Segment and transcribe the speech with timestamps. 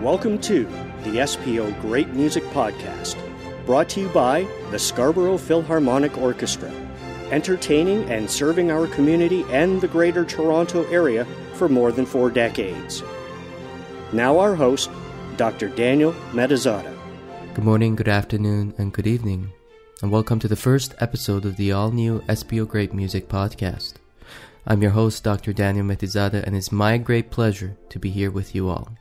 [0.00, 0.64] Welcome to
[1.04, 3.18] the SPO Great Music Podcast,
[3.66, 6.70] brought to you by the Scarborough Philharmonic Orchestra,
[7.30, 13.02] entertaining and serving our community and the Greater Toronto Area for more than four decades.
[14.10, 14.88] Now, our host,
[15.36, 15.68] Dr.
[15.68, 16.96] Daniel Mehdizadeh.
[17.52, 19.52] Good morning, good afternoon, and good evening,
[20.00, 23.96] and welcome to the first episode of the all new SPO Great Music Podcast.
[24.66, 25.52] I'm your host, Dr.
[25.52, 28.96] Daniel Mehdizadeh, and it's my great pleasure to be here with you all.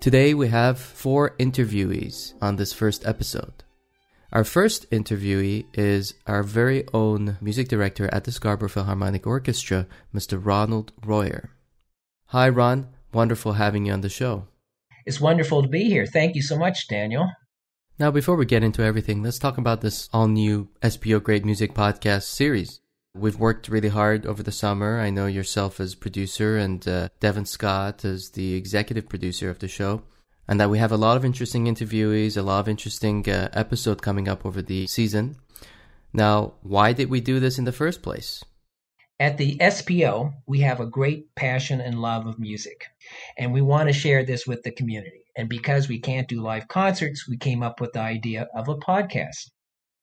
[0.00, 3.52] Today we have four interviewees on this first episode.
[4.32, 10.40] Our first interviewee is our very own music director at the Scarborough Philharmonic Orchestra, Mr.
[10.42, 11.50] Ronald Royer.
[12.28, 12.88] Hi, Ron.
[13.12, 14.46] Wonderful having you on the show.
[15.04, 16.06] It's wonderful to be here.
[16.06, 17.30] Thank you so much, Daniel.
[17.98, 21.74] Now, before we get into everything, let's talk about this all new SPO Great Music
[21.74, 22.80] Podcast series.
[23.14, 25.00] We've worked really hard over the summer.
[25.00, 29.66] I know yourself as producer and uh, Devin Scott as the executive producer of the
[29.66, 30.02] show.
[30.46, 34.00] And that we have a lot of interesting interviewees, a lot of interesting uh, episode
[34.02, 35.36] coming up over the season.
[36.12, 38.44] Now, why did we do this in the first place?
[39.18, 42.86] At the SPO, we have a great passion and love of music,
[43.36, 45.24] and we want to share this with the community.
[45.36, 48.76] And because we can't do live concerts, we came up with the idea of a
[48.76, 49.50] podcast.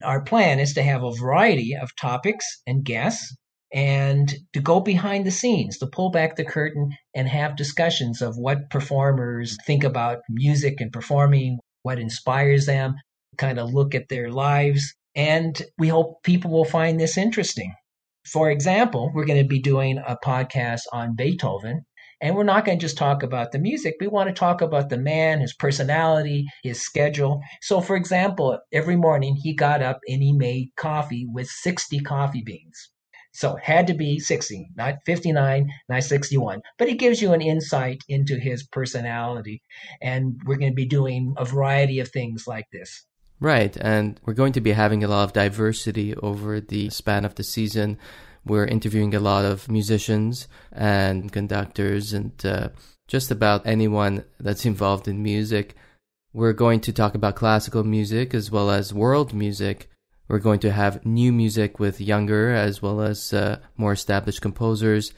[0.04, 3.36] Our plan is to have a variety of topics and guests
[3.74, 8.38] and to go behind the scenes, to pull back the curtain and have discussions of
[8.38, 12.96] what performers think about music and performing, what inspires them,
[13.38, 14.94] kind of look at their lives.
[15.16, 17.74] And we hope people will find this interesting.
[18.32, 21.86] For example, we're going to be doing a podcast on Beethoven
[22.22, 23.96] and we're not going to just talk about the music.
[24.00, 27.42] We want to talk about the man, his personality, his schedule.
[27.62, 32.44] So, for example, every morning he got up and he made coffee with 60 coffee
[32.44, 32.90] beans.
[33.34, 36.62] So had to be 60, not 59, not 61.
[36.80, 39.62] But it gives you an insight into his personality.
[40.02, 43.06] And we're going to be doing a variety of things like this.
[43.40, 43.78] Right.
[43.78, 47.44] And we're going to be having a lot of diversity over the span of the
[47.44, 48.00] season.
[48.46, 52.70] We're interviewing a lot of musicians and conductors and uh,
[53.08, 55.76] just about anyone that's involved in music.
[56.34, 59.90] We're going to talk about classical music as well as world music.
[60.28, 65.14] We're going to have new music with younger as well as uh, more established composers.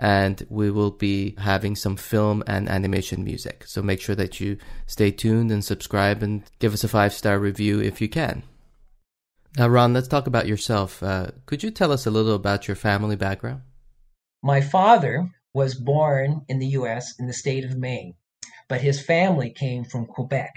[0.00, 3.64] And we will be having some film and animation music.
[3.66, 7.38] So make sure that you stay tuned and subscribe and give us a five star
[7.38, 8.42] review if you can.
[9.56, 11.02] Now, Ron, let's talk about yourself.
[11.02, 13.62] Uh, could you tell us a little about your family background?
[14.42, 17.14] My father was born in the U.S.
[17.18, 18.14] in the state of Maine,
[18.68, 20.52] but his family came from Quebec.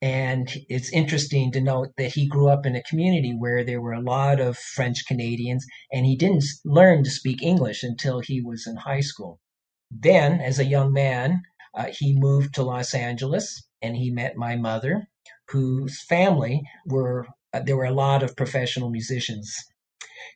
[0.00, 3.94] And it's interesting to note that he grew up in a community where there were
[3.94, 8.66] a lot of French Canadians, and he didn't learn to speak English until he was
[8.66, 9.40] in high school.
[9.90, 11.42] Then, as a young man,
[11.74, 15.08] uh, he moved to Los Angeles and he met my mother,
[15.48, 17.26] whose family were
[17.64, 19.54] there were a lot of professional musicians.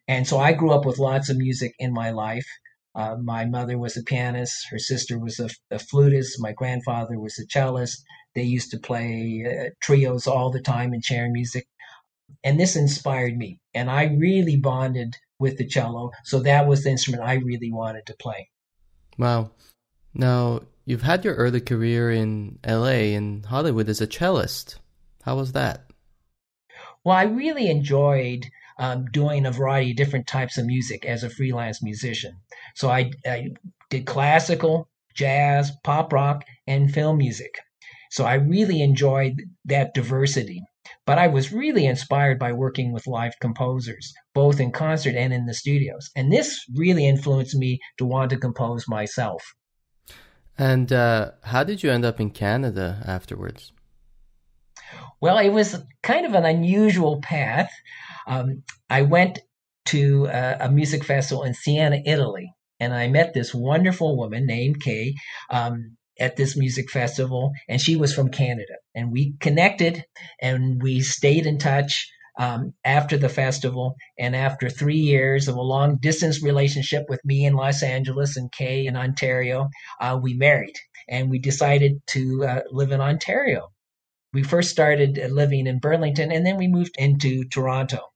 [0.09, 2.47] And so I grew up with lots of music in my life.
[2.95, 7.39] Uh, my mother was a pianist, her sister was a, a, flutist, my grandfather was
[7.39, 8.03] a cellist.
[8.35, 11.67] They used to play uh, trios all the time and chair music.
[12.45, 13.61] And this inspired me.
[13.73, 16.11] And I really bonded with the cello.
[16.25, 18.51] So that was the instrument I really wanted to play.
[19.19, 19.53] Wow.
[20.15, 24.81] Now, you've had your early career in LA and Hollywood as a cellist.
[25.23, 25.92] How was that?
[27.05, 28.47] Well, I really enjoyed
[28.79, 32.37] um, doing a variety of different types of music as a freelance musician.
[32.75, 33.51] So I, I
[33.91, 37.59] did classical, jazz, pop rock, and film music.
[38.11, 40.63] So I really enjoyed that diversity.
[41.07, 45.47] But I was really inspired by working with live composers, both in concert and in
[45.47, 46.11] the studios.
[46.15, 49.43] And this really influenced me to want to compose myself.
[50.59, 53.73] And uh, how did you end up in Canada afterwards?
[55.21, 57.71] Well, it was kind of an unusual path.
[58.27, 59.39] Um, I went
[59.87, 64.81] to a, a, music festival in Siena, Italy, and I met this wonderful woman named
[64.81, 65.15] Kay
[65.51, 68.75] um, at this music festival, and she was from Canada.
[68.95, 70.05] And we connected
[70.41, 72.11] and we stayed in touch.
[72.39, 77.45] Um, after the festival and after three years of a long distance relationship with me
[77.45, 79.69] in Los Angeles and Kay in Ontario,
[80.01, 80.77] uh, we married
[81.11, 83.69] and we decided to uh, live in Ontario
[84.33, 88.13] we first started living in Burlington and then we moved into Toronto.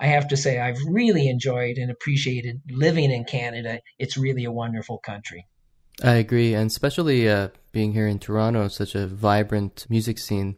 [0.00, 3.80] I have to say, I've really enjoyed and appreciated living in Canada.
[3.98, 5.46] It's really a wonderful country.
[6.02, 10.56] I agree, and especially uh, being here in Toronto, such a vibrant music scene.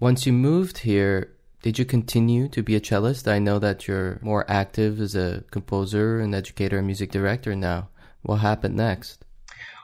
[0.00, 3.28] Once you moved here, did you continue to be a cellist?
[3.28, 7.90] I know that you're more active as a composer and educator and music director now.
[8.22, 9.22] What happened next?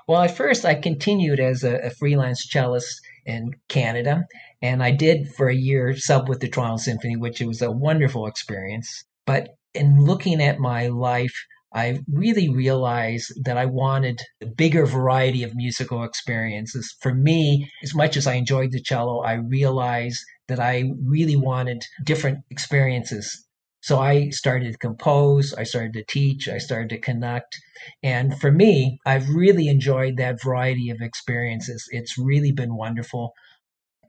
[0.06, 4.24] Well, at first, I continued as a, a freelance cellist in Canada,
[4.62, 8.26] and I did for a year sub with the Toronto Symphony, which was a wonderful
[8.26, 9.04] experience.
[9.26, 11.34] But in looking at my life,
[11.74, 16.96] I really realized that I wanted a bigger variety of musical experiences.
[17.00, 21.84] For me, as much as I enjoyed the cello, I realized that I really wanted
[22.04, 23.46] different experiences
[23.80, 27.56] so I started to compose, I started to teach, I started to conduct.
[28.02, 31.88] And for me, I've really enjoyed that variety of experiences.
[31.90, 33.32] It's really been wonderful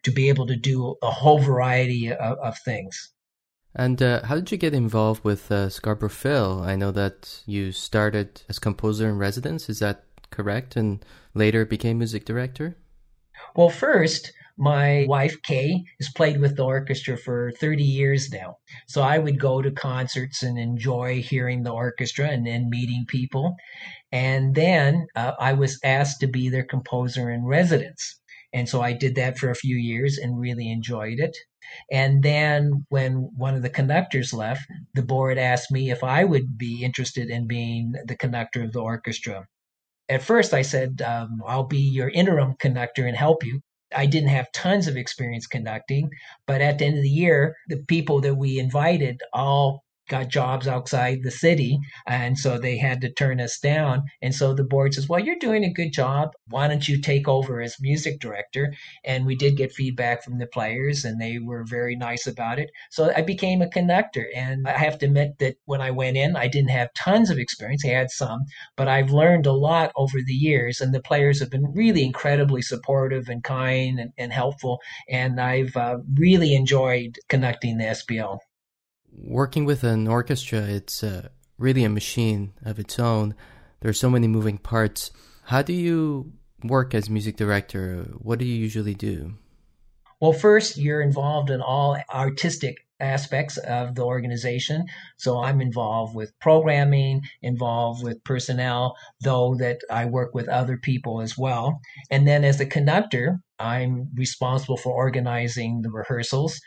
[0.04, 3.12] to be able to do a whole variety of, of things.
[3.76, 6.64] And uh, how did you get involved with uh, Scarborough Phil?
[6.64, 10.76] I know that you started as composer in residence, is that correct?
[10.76, 11.06] And
[11.36, 12.76] later became music director?
[13.56, 18.58] Well, first, my wife, Kay, has played with the orchestra for 30 years now.
[18.88, 23.56] So I would go to concerts and enjoy hearing the orchestra and then meeting people.
[24.12, 28.20] And then uh, I was asked to be their composer in residence.
[28.52, 31.38] And so I did that for a few years and really enjoyed it.
[31.90, 36.58] And then when one of the conductors left, the board asked me if I would
[36.58, 39.46] be interested in being the conductor of the orchestra.
[40.10, 43.62] At first, I said, um, I'll be your interim conductor and help you.
[43.96, 46.10] I didn't have tons of experience conducting,
[46.46, 50.68] but at the end of the year, the people that we invited all got jobs
[50.68, 54.04] outside the city and so they had to turn us down.
[54.22, 56.32] And so the board says well you're doing a good job.
[56.48, 58.74] Why don't you take over as music director?
[59.06, 62.70] And we did get feedback from the players and they were very nice about it.
[62.92, 66.36] So i became a conductor and i have to admit that when i went in
[66.36, 67.86] i didn't have tons of experience.
[67.86, 68.46] I had some
[68.76, 72.62] but i've learned a lot over the years and the players have been really incredibly
[72.62, 74.80] supportive and kind and, and helpful
[75.10, 78.40] and i've uh, really enjoyed conducting the SPO
[79.14, 83.36] working with an orchestra, it's uh, really a machine of its own.
[83.82, 85.12] There are so many moving parts.
[85.46, 86.34] How do you
[86.64, 88.08] work as music director?
[88.20, 89.36] What do you usually do?
[90.20, 94.86] Well, first, you're involved in all artistic aspects of the organization.
[95.18, 101.22] So I'm involved with programming, involved with personnel, though that I work with other people
[101.22, 101.80] as well.
[102.12, 106.60] And then as a conductor, I'm responsible for organizing the rehearsals,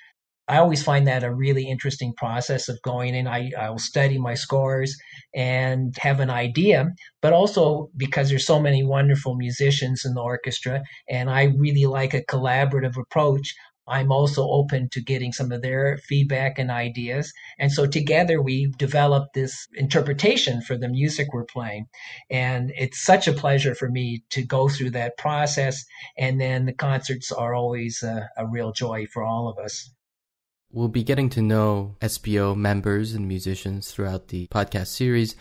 [0.48, 3.28] I always find that a really interesting process of going in.
[3.28, 4.96] I, I'll study my scores
[5.34, 6.90] and have an idea,
[7.20, 12.12] but also because there's so many wonderful musicians in the orchestra, and I really like
[12.12, 13.54] a collaborative approach.
[13.88, 17.32] I'm also open to getting some of their feedback and ideas.
[17.58, 21.86] And so together we developed this interpretation for the music we're playing.
[22.30, 25.84] And it's such a pleasure for me to go through that process.
[26.16, 29.92] And then the concerts are always a, a real joy for all of us.
[30.74, 35.36] We'll be getting to know SPO members and musicians throughout the podcast series.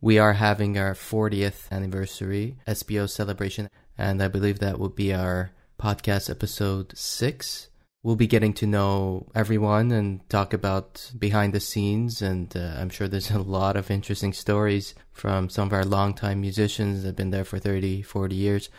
[0.00, 5.50] We are having our 40th anniversary SPO celebration, and I believe that will be our
[5.78, 7.68] podcast episode six.
[8.02, 12.88] We'll be getting to know everyone and talk about behind the scenes, and uh, I'm
[12.88, 17.16] sure there's a lot of interesting stories from some of our longtime musicians that have
[17.16, 18.70] been there for 30, 40 years.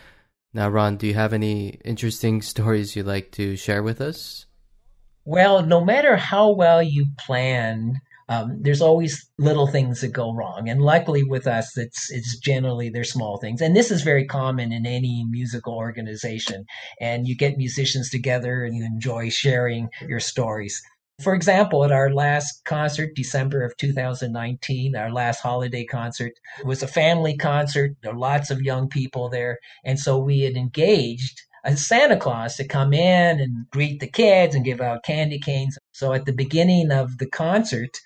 [0.55, 4.47] Now, Ron, do you have any interesting stories you'd like to share with us?
[5.25, 10.67] Well, no matter how well you plan, um, there's always little things that go wrong,
[10.67, 14.71] and luckily with us, it's it's generally they're small things, and this is very common
[14.71, 16.65] in any musical organization.
[16.99, 20.81] And you get musicians together, and you enjoy sharing your stories.
[21.21, 26.33] For example, at our last concert, December of 2019, our last holiday concert,
[26.65, 27.91] was a family concert.
[28.01, 32.55] There were lots of young people there, and so we had engaged a Santa Claus
[32.57, 35.77] to come in and greet the kids and give out candy canes.
[35.91, 37.97] So at the beginning of the concert,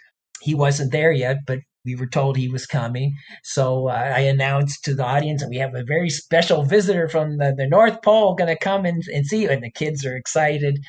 [0.41, 3.15] he wasn't there yet, but we were told he was coming.
[3.43, 7.37] So uh, I announced to the audience, and we have a very special visitor from
[7.37, 9.49] the, the North Pole going to come and, and see you.
[9.49, 10.79] And the kids are excited.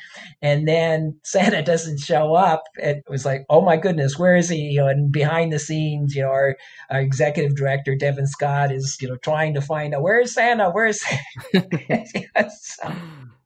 [0.41, 2.63] And then Santa doesn't show up.
[2.75, 4.57] It was like, oh my goodness, where is he?
[4.57, 6.57] You know, and behind the scenes, you know, our,
[6.91, 10.69] our executive director, Devin Scott, is, you know, trying to find out where's Santa?
[10.69, 12.03] Where's Santa?
[12.59, 12.93] so,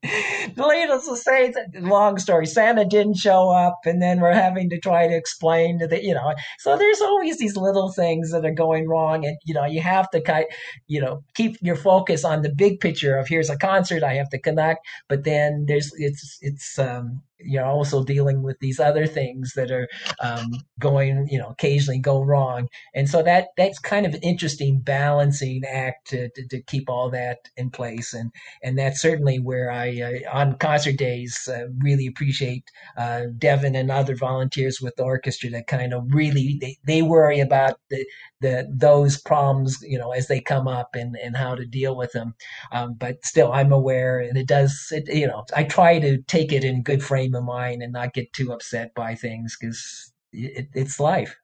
[0.57, 5.07] needless to say, long story, Santa didn't show up, and then we're having to try
[5.07, 8.87] to explain to the, you know, so there's always these little things that are going
[8.87, 10.45] wrong, and you know, you have to kind,
[10.87, 14.29] you know, keep your focus on the big picture of here's a concert I have
[14.29, 19.53] to connect, but then there's it's it's um you're also dealing with these other things
[19.55, 19.87] that are
[20.21, 22.67] um, going, you know, occasionally go wrong.
[22.93, 27.09] And so that that's kind of an interesting balancing act to, to, to keep all
[27.11, 28.13] that in place.
[28.13, 28.31] And
[28.61, 32.63] and that's certainly where I uh, on concert days uh, really appreciate
[32.97, 37.39] uh, Devin and other volunteers with the orchestra that kind of really they, they worry
[37.39, 38.05] about the
[38.41, 42.11] the those problems, you know, as they come up and and how to deal with
[42.11, 42.35] them.
[42.71, 46.51] Um, but still, I'm aware, and it does, it, you know, I try to take
[46.51, 50.67] it in good frame of mind and not get too upset by things because it,
[50.73, 51.35] it's life.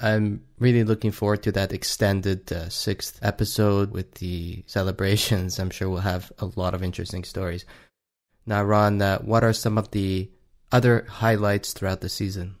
[0.00, 5.58] I'm really looking forward to that extended uh, sixth episode with the celebrations.
[5.58, 7.64] I'm sure we'll have a lot of interesting stories.
[8.46, 10.30] Now, Ron, uh, what are some of the
[10.70, 12.56] other highlights throughout the season?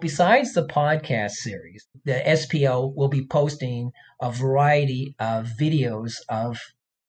[0.00, 3.90] Besides the podcast series, the SPO will be posting
[4.22, 6.58] a variety of videos of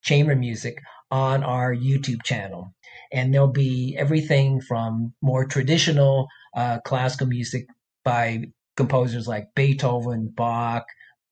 [0.02, 0.80] chamber music
[1.12, 2.74] on our YouTube channel.
[3.12, 7.68] And there'll be everything from more traditional uh, classical music
[8.04, 8.46] by
[8.78, 10.86] composers like Beethoven, Bach,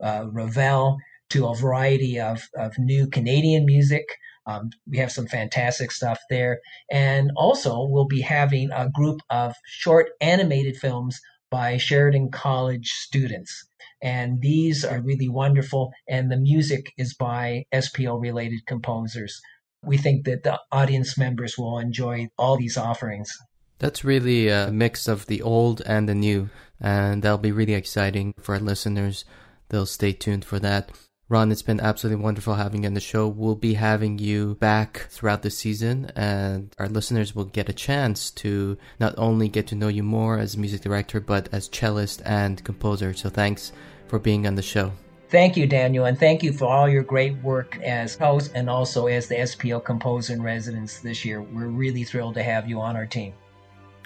[0.03, 0.98] uh, Ravel,
[1.29, 4.05] to a variety of, of new Canadian music.
[4.46, 6.60] Um, we have some fantastic stuff there.
[6.89, 11.19] And also, we'll be having a group of short animated films
[11.51, 13.67] by Sheridan College students.
[14.01, 15.91] And these are really wonderful.
[16.07, 19.41] And the music is by SPO related composers.
[19.84, 23.31] We think that the audience members will enjoy all these offerings.
[23.79, 26.50] That's really a mix of the old and the new,
[26.81, 29.24] and that'll be really exciting for our listeners.
[29.69, 30.91] They'll stay tuned for that.
[31.29, 33.27] Ron, it's been absolutely wonderful having you on the show.
[33.27, 38.31] We'll be having you back throughout the season, and our listeners will get a chance
[38.31, 42.63] to not only get to know you more as music director, but as cellist and
[42.63, 43.13] composer.
[43.13, 43.74] So thanks
[44.07, 44.93] for being on the show.
[45.29, 49.07] Thank you, Daniel, and thank you for all your great work as host and also
[49.07, 51.41] as the SPO composer in residence this year.
[51.41, 53.34] We're really thrilled to have you on our team.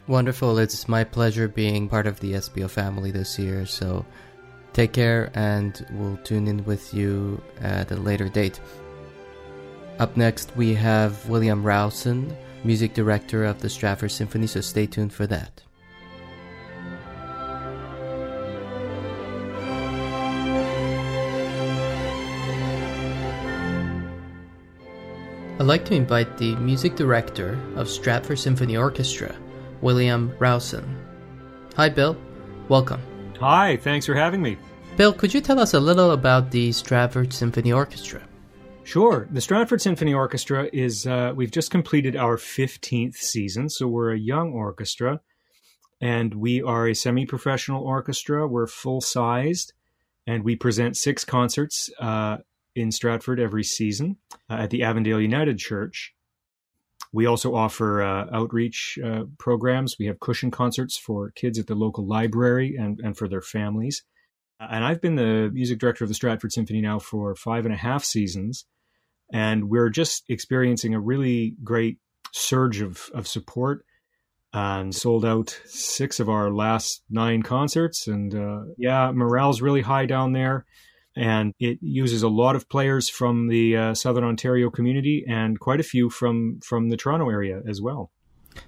[0.07, 0.57] Wonderful.
[0.57, 3.67] It's my pleasure being part of the SPO family this year.
[3.67, 4.03] So
[4.73, 8.59] Take care, and we'll tune in with you at a later date.
[9.99, 15.13] Up next, we have William Rowson, music director of the Stratford Symphony, so stay tuned
[15.13, 15.61] for that.
[25.61, 29.35] I'd like to invite the music director of Stratford Symphony Orchestra,
[29.81, 30.83] William Rowson.
[31.75, 32.17] Hi, Bill.
[32.67, 32.99] Welcome.
[33.39, 34.57] Hi, thanks for having me.
[34.97, 38.23] Bill, could you tell us a little about the Stratford Symphony Orchestra?
[38.85, 39.27] Sure.
[39.29, 44.17] The Stratford Symphony Orchestra is, uh, we've just completed our 15th season, so we're a
[44.17, 45.21] young orchestra,
[46.01, 48.47] and we are a semi professional orchestra.
[48.47, 49.73] We're full sized,
[50.25, 52.37] and we present six concerts uh,
[52.75, 54.17] in Stratford every season
[54.49, 56.13] uh, at the Avondale United Church.
[57.13, 59.97] We also offer uh, outreach uh, programs.
[59.99, 64.03] We have cushion concerts for kids at the local library and, and for their families.
[64.59, 67.77] And I've been the music director of the Stratford Symphony now for five and a
[67.77, 68.65] half seasons.
[69.33, 71.97] And we're just experiencing a really great
[72.31, 73.85] surge of, of support
[74.53, 78.07] and sold out six of our last nine concerts.
[78.07, 80.65] And uh, yeah, morale's really high down there
[81.15, 85.79] and it uses a lot of players from the uh, Southern Ontario community and quite
[85.79, 88.11] a few from from the Toronto area as well.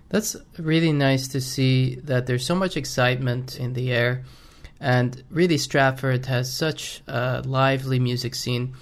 [0.10, 4.24] That's really nice to see that there's so much excitement in the air,
[4.80, 8.76] and really Stratford has such a lively music scene.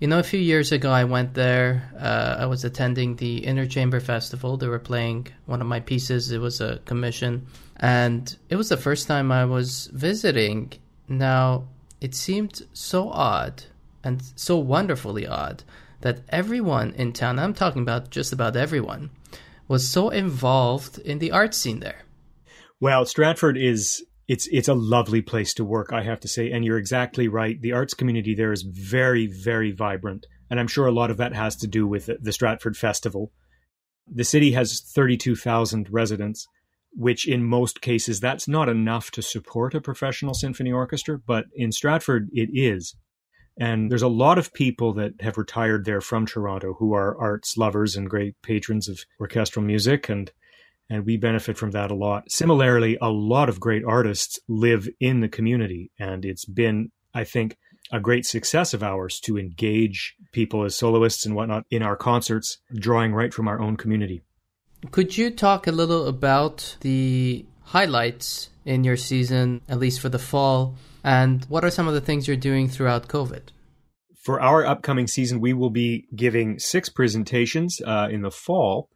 [0.00, 1.92] You know, a few years ago, I went there.
[1.98, 4.56] Uh, I was attending the Inner Chamber Festival.
[4.56, 6.30] They were playing one of my pieces.
[6.30, 7.48] It was a commission,
[7.78, 10.72] and it was the first time I was visiting.
[11.08, 11.66] Now,
[12.00, 13.64] it seemed so odd
[14.04, 15.62] and so wonderfully odd
[16.00, 19.10] that everyone in town, I'm talking about just about everyone,
[19.66, 22.02] was so involved in the art scene there.
[22.80, 26.64] Well, Stratford is it's it's a lovely place to work, I have to say, and
[26.64, 27.60] you're exactly right.
[27.60, 31.34] The arts community there is very very vibrant, and I'm sure a lot of that
[31.34, 33.32] has to do with the Stratford Festival.
[34.10, 36.46] The city has 32,000 residents,
[36.98, 41.70] which in most cases that's not enough to support a professional symphony orchestra, but in
[41.70, 42.96] Stratford it is.
[43.60, 47.56] And there's a lot of people that have retired there from Toronto who are arts
[47.56, 50.32] lovers and great patrons of orchestral music and
[50.90, 52.30] and we benefit from that a lot.
[52.30, 57.56] Similarly, a lot of great artists live in the community and it's been I think
[57.92, 62.58] a great success of ours to engage people as soloists and whatnot in our concerts,
[62.74, 64.22] drawing right from our own community.
[64.90, 70.18] Could you talk a little about the highlights in your season, at least for the
[70.18, 73.48] fall, and what are some of the things you're doing throughout COVID?
[74.16, 78.88] For our upcoming season, we will be giving six presentations uh, in the fall,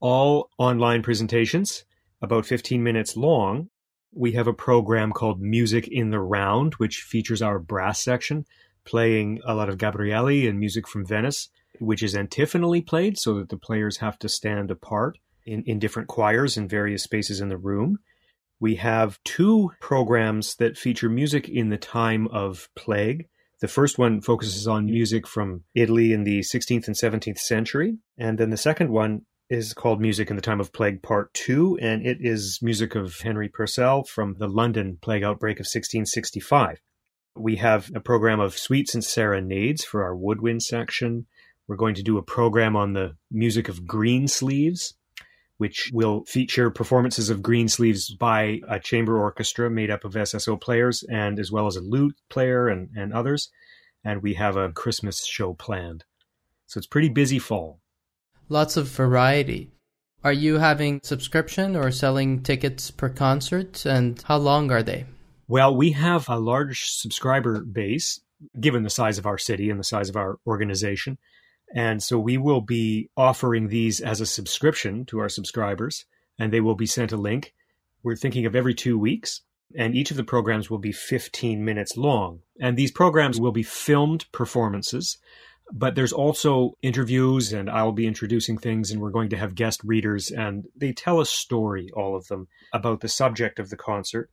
[0.00, 1.84] all online presentations.
[2.22, 3.70] about 15 minutes long.
[4.12, 8.44] We have a program called Music in the Round, which features our brass section
[8.84, 11.48] playing a lot of Gabrieli and music from Venice,
[11.80, 16.08] which is antiphonally played so that the players have to stand apart in, in different
[16.08, 17.98] choirs in various spaces in the room.
[18.60, 23.26] We have two programs that feature music in the time of plague.
[23.60, 27.98] The first one focuses on music from Italy in the 16th and 17th century.
[28.18, 31.78] And then the second one is called Music in the Time of Plague Part 2,
[31.82, 36.78] and it is music of Henry Purcell from the London plague outbreak of 1665.
[37.36, 41.26] We have a program of suites and serenades for our woodwind section.
[41.70, 44.94] We're going to do a program on the music of Greensleeves,
[45.58, 51.04] which will feature performances of Greensleeves by a chamber orchestra made up of SSO players
[51.08, 53.50] and as well as a lute player and, and others.
[54.02, 56.02] And we have a Christmas show planned.
[56.66, 57.78] So it's pretty busy fall
[58.48, 59.70] lots of variety.
[60.24, 65.06] Are you having subscription or selling tickets per concert and how long are they?
[65.46, 68.20] Well, we have a large subscriber base
[68.58, 71.16] given the size of our city and the size of our organization.
[71.74, 76.04] And so we will be offering these as a subscription to our subscribers
[76.38, 77.54] and they will be sent a link.
[78.02, 79.42] We're thinking of every 2 weeks
[79.76, 82.40] and each of the programs will be 15 minutes long.
[82.60, 85.18] And these programs will be filmed performances
[85.72, 89.80] but there's also interviews and I'll be introducing things and we're going to have guest
[89.84, 94.30] readers and they tell a story, all of them, about the subject of the concert.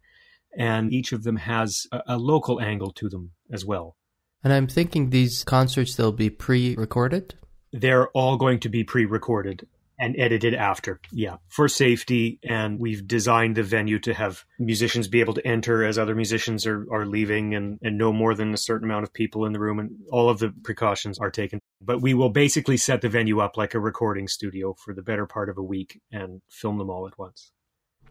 [0.58, 3.96] And each of them has a, a local angle to them as well.
[4.44, 7.36] And I'm thinking these concerts, they'll be pre recorded?
[7.74, 9.68] They're all going to be pre recorded
[10.00, 11.00] and edited after.
[11.12, 12.40] Yeah, for safety.
[12.44, 16.66] And we've designed the venue to have musicians be able to enter as other musicians
[16.68, 19.60] are, are leaving and, and no more than a certain amount of people in the
[19.60, 19.80] room.
[19.80, 21.60] And all of the precautions are taken.
[21.82, 25.26] But we will basically set the venue up like a recording studio for the better
[25.26, 27.52] part of a week and film them all at once.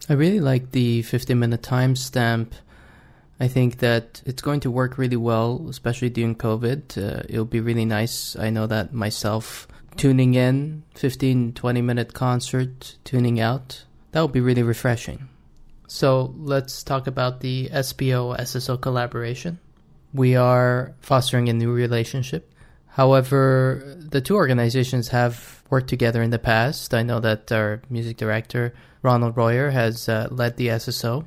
[0.08, 2.52] I really like the 50 minute timestamp.
[3.38, 6.96] I think that it's going to work really well, especially during COVID.
[6.96, 8.34] Uh, it'll be really nice.
[8.36, 13.84] I know that myself tuning in, 15, 20 minute concert, tuning out.
[14.12, 15.28] That would be really refreshing.
[15.86, 19.58] So let's talk about the SPO SSO collaboration.
[20.12, 22.52] We are fostering a new relationship.
[22.86, 26.94] However, the two organizations have worked together in the past.
[26.94, 31.26] I know that our music director, Ronald Royer, has uh, led the SSO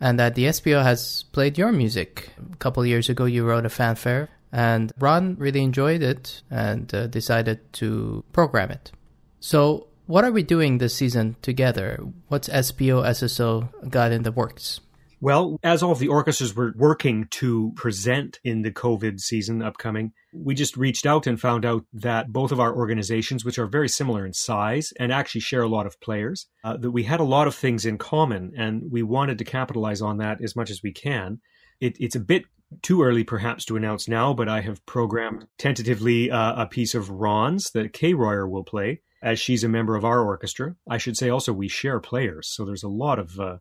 [0.00, 2.30] and that the SPO has played your music.
[2.52, 7.06] A couple years ago, you wrote a fanfare and Ron really enjoyed it and uh,
[7.06, 8.90] decided to program it.
[9.38, 12.00] So, what are we doing this season together?
[12.28, 14.80] What's SPO SSO got in the works?
[15.22, 20.12] Well, as all of the orchestras were working to present in the COVID season upcoming,
[20.32, 23.88] we just reached out and found out that both of our organizations, which are very
[23.88, 27.24] similar in size and actually share a lot of players, uh, that we had a
[27.24, 30.82] lot of things in common and we wanted to capitalize on that as much as
[30.82, 31.40] we can.
[31.80, 32.44] It, it's a bit
[32.80, 37.10] too early perhaps to announce now, but I have programmed tentatively uh, a piece of
[37.10, 40.76] Ron's that Kay Royer will play as she's a member of our orchestra.
[40.88, 43.56] I should say also we share players, so there's a lot of uh,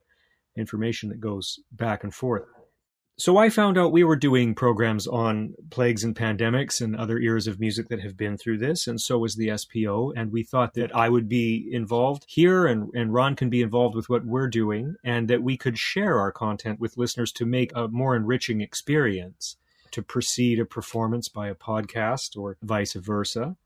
[0.60, 2.44] information that goes back and forth.
[3.20, 7.48] So I found out we were doing programs on plagues and pandemics and other eras
[7.48, 10.14] of music that have been through this, and so was the SPO.
[10.16, 13.94] And we thought that I would be involved here and, and Ron can be involved
[13.94, 17.74] with what we're doing, and that we could share our content with listeners to make
[17.76, 19.58] a more enriching experience
[19.92, 23.58] to precede a performance by a podcast or vice versa.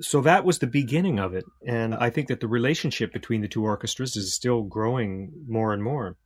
[0.00, 1.44] So that was the beginning of it.
[1.66, 5.82] And I think that the relationship between the two orchestras is still growing more and
[5.82, 6.16] more.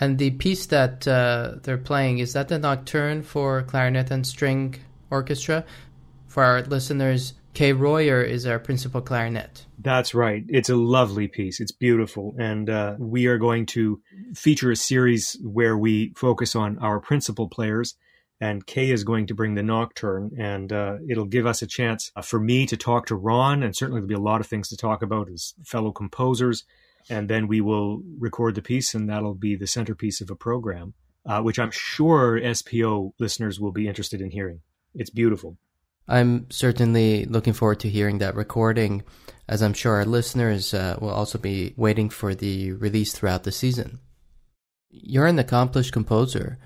[0.00, 4.76] And the piece that uh, they're playing is that the nocturne for clarinet and string
[5.10, 5.64] orchestra.
[6.26, 9.66] For our listeners, Kay Royer is our principal clarinet.
[9.78, 10.44] That's right.
[10.48, 11.60] It's a lovely piece.
[11.60, 14.00] It's beautiful, and uh, we are going to
[14.34, 17.94] feature a series where we focus on our principal players.
[18.40, 22.10] And Kay is going to bring the nocturne, and uh, it'll give us a chance
[22.16, 24.68] uh, for me to talk to Ron, and certainly there'll be a lot of things
[24.70, 26.64] to talk about as fellow composers
[27.08, 30.94] and then we will record the piece, and that'll be the centerpiece of a program,
[31.26, 34.60] uh, which I'm sure SPO listeners will be interested in hearing.
[34.94, 35.58] It's beautiful.
[36.06, 39.02] I'm certainly looking forward to hearing that recording,
[39.48, 43.52] as I'm sure our listeners uh, will also be waiting for the release throughout the
[43.52, 44.00] season.
[44.90, 46.58] You're an accomplished composer.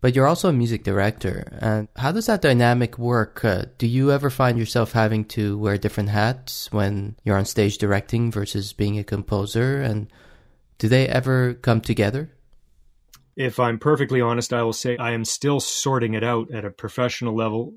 [0.00, 1.58] But you're also a music director.
[1.60, 3.44] And how does that dynamic work?
[3.44, 7.76] Uh, do you ever find yourself having to wear different hats when you're on stage
[7.76, 9.82] directing versus being a composer?
[9.82, 10.10] And
[10.78, 12.32] do they ever come together?
[13.36, 16.70] If I'm perfectly honest, I will say I am still sorting it out at a
[16.70, 17.74] professional level.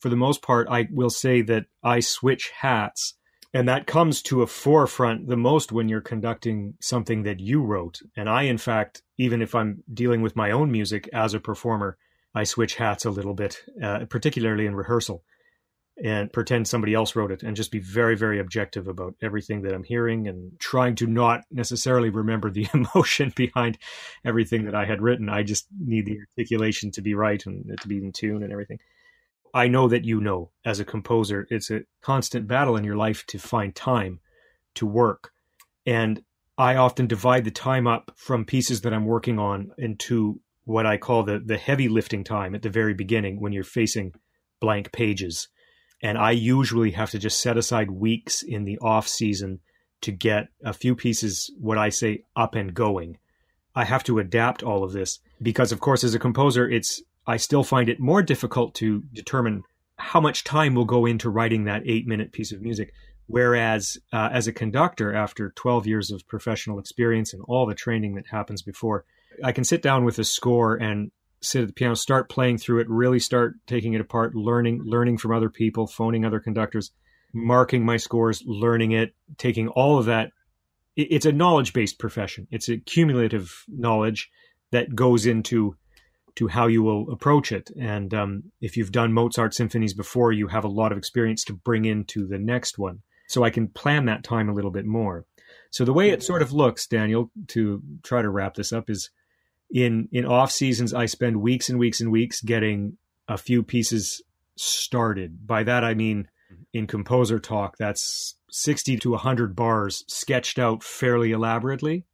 [0.00, 3.14] For the most part, I will say that I switch hats
[3.54, 8.00] And that comes to a forefront the most when you're conducting something that you wrote.
[8.16, 11.96] And I, in fact, even if I'm dealing with my own music as a performer,
[12.34, 15.22] I switch hats a little bit, uh, particularly in rehearsal,
[16.02, 19.72] and pretend somebody else wrote it and just be very, very objective about everything that
[19.72, 23.78] I'm hearing and trying to not necessarily remember the emotion behind
[24.24, 25.28] everything that I had written.
[25.28, 28.80] I just need the articulation to be right and to be in tune and everything.
[29.54, 33.24] I know that you know as a composer, it's a constant battle in your life
[33.26, 34.18] to find time
[34.74, 35.30] to work.
[35.86, 36.24] And
[36.56, 40.96] I often divide the time up from pieces that I'm working on into what I
[40.96, 44.14] call the, the heavy lifting time at the very beginning when you're facing
[44.60, 45.48] blank pages.
[46.02, 49.60] And I usually have to just set aside weeks in the off season
[50.02, 53.18] to get a few pieces, what I say, up and going.
[53.74, 57.38] I have to adapt all of this because, of course, as a composer, it's I
[57.38, 59.62] still find it more difficult to determine
[59.96, 62.92] how much time will go into writing that eight minute piece of music.
[63.26, 68.14] Whereas uh, as a conductor, after 12 years of professional experience and all the training
[68.16, 69.04] that happens before,
[69.42, 71.10] I can sit down with a score and
[71.40, 75.18] sit at the piano, start playing through it, really start taking it apart, learning, learning
[75.18, 76.90] from other people, phoning other conductors,
[77.32, 80.30] marking my scores, learning it, taking all of that.
[80.96, 82.46] It's a knowledge based profession.
[82.50, 84.30] It's a cumulative knowledge
[84.70, 85.76] that goes into
[86.36, 87.70] to how you will approach it.
[87.78, 91.52] And um, if you've done Mozart symphonies before, you have a lot of experience to
[91.52, 93.00] bring into the next one.
[93.26, 95.24] So I can plan that time a little bit more.
[95.70, 96.22] So the way it mm-hmm.
[96.22, 99.10] sort of looks, Daniel, to try to wrap this up, is
[99.70, 102.96] in in off seasons I spend weeks and weeks and weeks getting
[103.28, 104.22] a few pieces
[104.56, 105.46] started.
[105.46, 106.62] By that I mean mm-hmm.
[106.72, 112.04] in composer talk, that's 60 to 100 bars sketched out fairly elaborately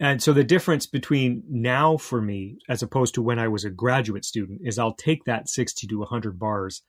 [0.00, 3.70] and so the difference between now for me, as opposed to when I was a
[3.70, 6.82] graduate student, is I'll take that 60 to 100 bars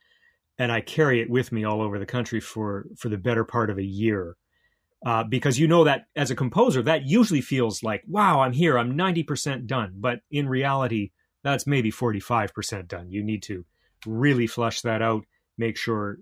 [0.58, 3.70] and I carry it with me all over the country for, for the better part
[3.70, 4.38] of a year.
[5.06, 8.78] Uh, because you know that as a composer, that usually feels like, wow, I'm here,
[8.78, 9.94] I'm 90% done.
[9.98, 11.12] But in reality,
[11.44, 13.12] that's maybe 45% done.
[13.12, 13.66] You need to
[14.08, 15.26] really flush that out,
[15.58, 16.18] make sure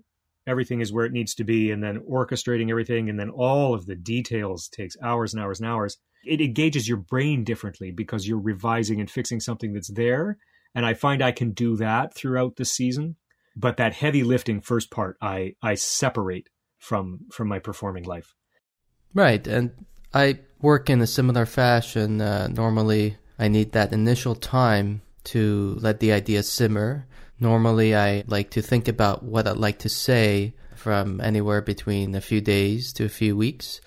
[0.46, 3.86] everything is where it needs to be, and then orchestrating everything, and then all of
[3.86, 8.38] the details takes hours and hours and hours it engages your brain differently because you're
[8.38, 10.38] revising and fixing something that's there.
[10.74, 13.16] And I find I can do that throughout the season.
[13.56, 18.34] But that heavy lifting first part, I, I separate from from my performing life.
[19.14, 19.70] Right, and
[20.12, 22.20] I work in a similar fashion.
[22.20, 27.06] Uh, normally, I need that initial time to let the idea simmer.
[27.40, 32.20] Normally, I like to think about what I'd like to say from anywhere between a
[32.20, 33.80] few days to a few weeks.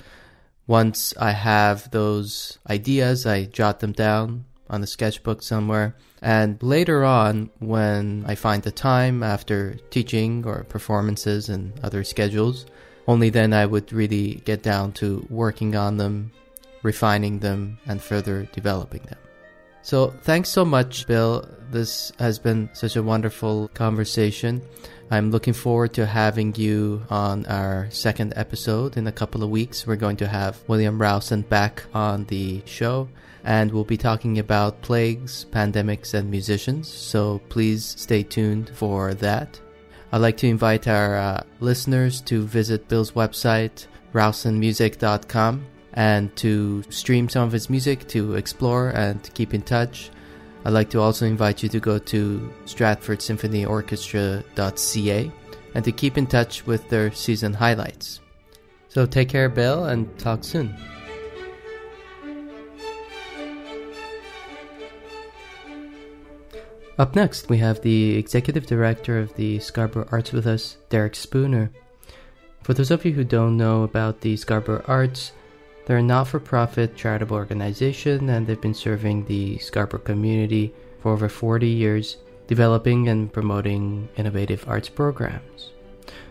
[0.65, 5.95] Once I have those ideas, I jot them down on a sketchbook somewhere.
[6.21, 12.65] And later on, when I find the time after teaching or performances and other schedules,
[13.07, 16.31] only then I would really get down to working on them,
[16.83, 19.19] refining them, and further developing them.
[19.83, 21.47] So, thanks so much, Bill.
[21.71, 24.61] This has been such a wonderful conversation.
[25.09, 29.87] I'm looking forward to having you on our second episode in a couple of weeks.
[29.87, 33.07] We're going to have William Rowson back on the show,
[33.45, 36.89] and we'll be talking about plagues, pandemics, and musicians.
[36.89, 39.57] So please stay tuned for that.
[40.11, 47.29] I'd like to invite our uh, listeners to visit Bill's website, rowsonmusic.com, and to stream
[47.29, 50.11] some of his music, to explore and keep in touch.
[50.65, 55.31] I'd like to also invite you to go to stratfordsymphonyorchestra.ca
[55.75, 58.21] and to keep in touch with their season highlights.
[58.89, 60.75] So take care, Bill, and talk soon.
[66.97, 71.69] Up next, we have the Executive Director of the Scarborough Arts with us, Derek Spooner.
[72.63, 75.31] For those of you who don't know about the Scarborough Arts,
[75.87, 81.13] they're a not for profit charitable organization and they've been serving the Scarborough community for
[81.13, 85.71] over 40 years, developing and promoting innovative arts programs.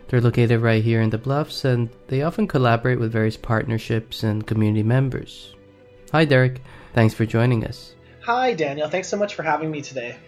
[0.09, 4.47] They're located right here in the Bluffs and they often collaborate with various partnerships and
[4.47, 5.55] community members.
[6.13, 6.61] Hi, Derek.
[6.93, 7.95] Thanks for joining us.
[8.27, 8.91] Hi, Daniel.
[8.91, 10.19] Thanks so much for having me today.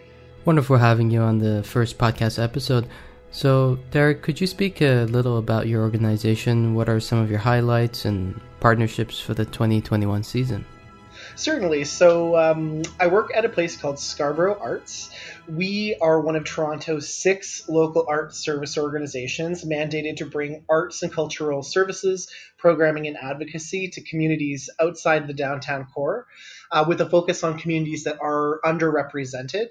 [0.47, 2.88] Wonderful having you on the first podcast episode.
[3.31, 6.75] So, Derek, could you speak a little about your organization?
[6.75, 10.64] What are some of your highlights and partnerships for the 2021 season?
[11.35, 11.85] Certainly.
[11.85, 15.11] So, um, I work at a place called Scarborough Arts.
[15.49, 21.12] We are one of Toronto's six local art service organizations mandated to bring arts and
[21.12, 26.27] cultural services, programming, and advocacy to communities outside the downtown core,
[26.71, 29.68] uh, with a focus on communities that are underrepresented.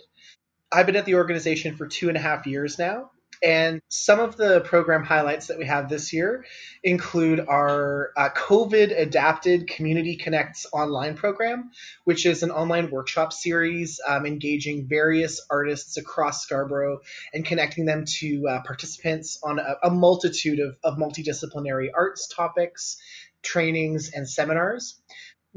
[0.72, 3.12] I've been at the organization for two and a half years now,
[3.44, 6.46] And some of the program highlights that we have this year
[6.84, 11.72] include our uh, COVID adapted Community Connects online program,
[12.04, 17.00] which is an online workshop series um, engaging various artists across Scarborough
[17.34, 22.98] and connecting them to uh, participants on a, a multitude of, of multidisciplinary arts topics,
[23.44, 25.00] trainings, and seminars.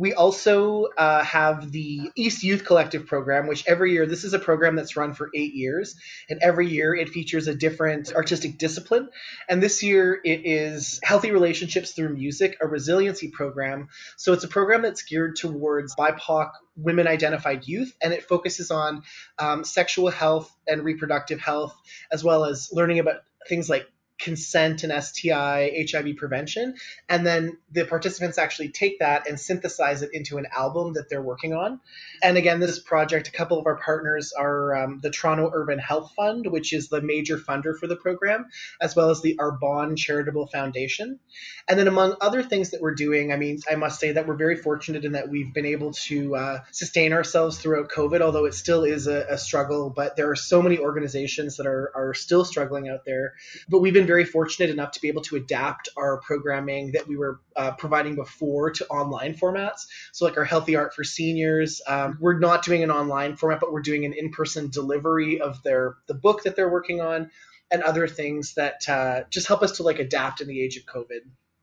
[0.00, 4.38] We also uh, have the East Youth Collective program, which every year, this is a
[4.38, 5.94] program that's run for eight years,
[6.30, 9.10] and every year it features a different artistic discipline.
[9.46, 13.88] And this year it is Healthy Relationships Through Music, a resiliency program.
[14.16, 19.02] So it's a program that's geared towards BIPOC women identified youth, and it focuses on
[19.38, 21.76] um, sexual health and reproductive health,
[22.10, 23.16] as well as learning about
[23.50, 23.86] things like
[24.20, 26.74] consent and STI, HIV prevention.
[27.08, 31.22] And then the participants actually take that and synthesize it into an album that they're
[31.22, 31.80] working on.
[32.22, 36.12] And again, this project, a couple of our partners are um, the Toronto Urban Health
[36.14, 38.46] Fund, which is the major funder for the program,
[38.80, 41.18] as well as the Arbonne Charitable Foundation.
[41.66, 44.36] And then among other things that we're doing, I mean, I must say that we're
[44.36, 48.54] very fortunate in that we've been able to uh, sustain ourselves throughout COVID, although it
[48.54, 49.88] still is a, a struggle.
[49.88, 53.34] But there are so many organizations that are, are still struggling out there.
[53.68, 57.16] But we've been very fortunate enough to be able to adapt our programming that we
[57.16, 59.86] were uh, providing before to online formats.
[60.10, 63.72] So, like our Healthy Art for Seniors, um, we're not doing an online format, but
[63.72, 67.30] we're doing an in-person delivery of their the book that they're working on,
[67.70, 70.84] and other things that uh, just help us to like adapt in the age of
[70.86, 71.20] COVID.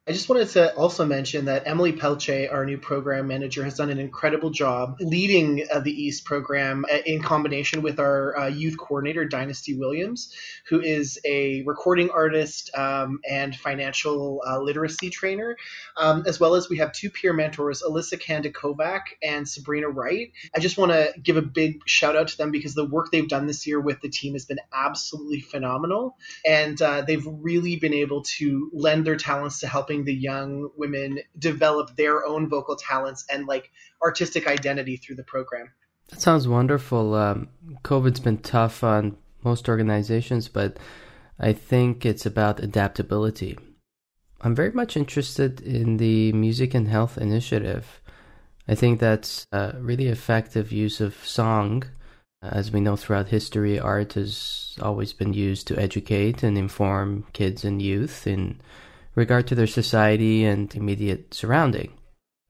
[0.09, 3.89] I just wanted to also mention that Emily Pelche, our new program manager, has done
[3.89, 8.77] an incredible job leading uh, the East program uh, in combination with our uh, youth
[8.77, 10.33] coordinator, Dynasty Williams,
[10.69, 15.57] who is a recording artist um, and financial uh, literacy trainer,
[15.97, 20.31] um, as well as we have two peer mentors, Alyssa Kandikovac and Sabrina Wright.
[20.55, 23.27] I just want to give a big shout out to them because the work they've
[23.27, 26.15] done this year with the team has been absolutely phenomenal.
[26.45, 30.69] And uh, they've really been able to lend their talents to helping helping the young
[30.77, 35.71] women develop their own vocal talents and like artistic identity through the program.
[36.09, 37.13] That sounds wonderful.
[37.13, 37.49] Um,
[37.83, 40.77] COVID's been tough on most organizations, but
[41.39, 43.57] I think it's about adaptability.
[44.41, 48.01] I'm very much interested in the Music and Health Initiative.
[48.67, 51.83] I think that's a really effective use of song.
[52.41, 57.65] As we know throughout history, art has always been used to educate and inform kids
[57.65, 58.61] and youth in
[59.17, 61.91] regard to their society and immediate surrounding.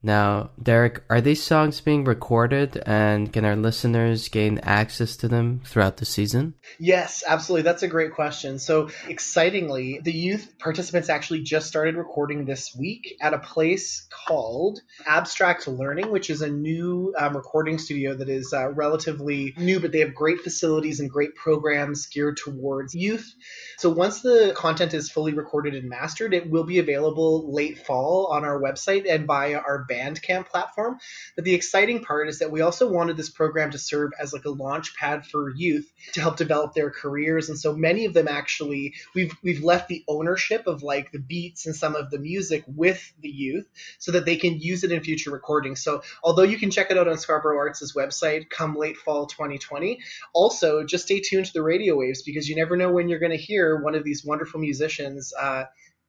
[0.00, 5.60] Now, Derek, are these songs being recorded and can our listeners gain access to them
[5.64, 6.54] throughout the season?
[6.78, 7.62] Yes, absolutely.
[7.62, 8.60] That's a great question.
[8.60, 14.78] So, excitingly, the youth participants actually just started recording this week at a place called
[15.04, 19.90] Abstract Learning, which is a new um, recording studio that is uh, relatively new, but
[19.90, 23.34] they have great facilities and great programs geared towards youth.
[23.78, 28.28] So, once the content is fully recorded and mastered, it will be available late fall
[28.30, 30.98] on our website and via our Bandcamp platform.
[31.34, 34.44] But the exciting part is that we also wanted this program to serve as like
[34.44, 37.48] a launch pad for youth to help develop their careers.
[37.48, 41.66] And so many of them actually we've we've left the ownership of like the beats
[41.66, 43.66] and some of the music with the youth
[43.98, 45.82] so that they can use it in future recordings.
[45.82, 50.00] So although you can check it out on Scarborough Arts' website come late fall 2020,
[50.32, 53.32] also just stay tuned to the radio waves because you never know when you're going
[53.32, 55.64] to hear one of these wonderful musicians uh,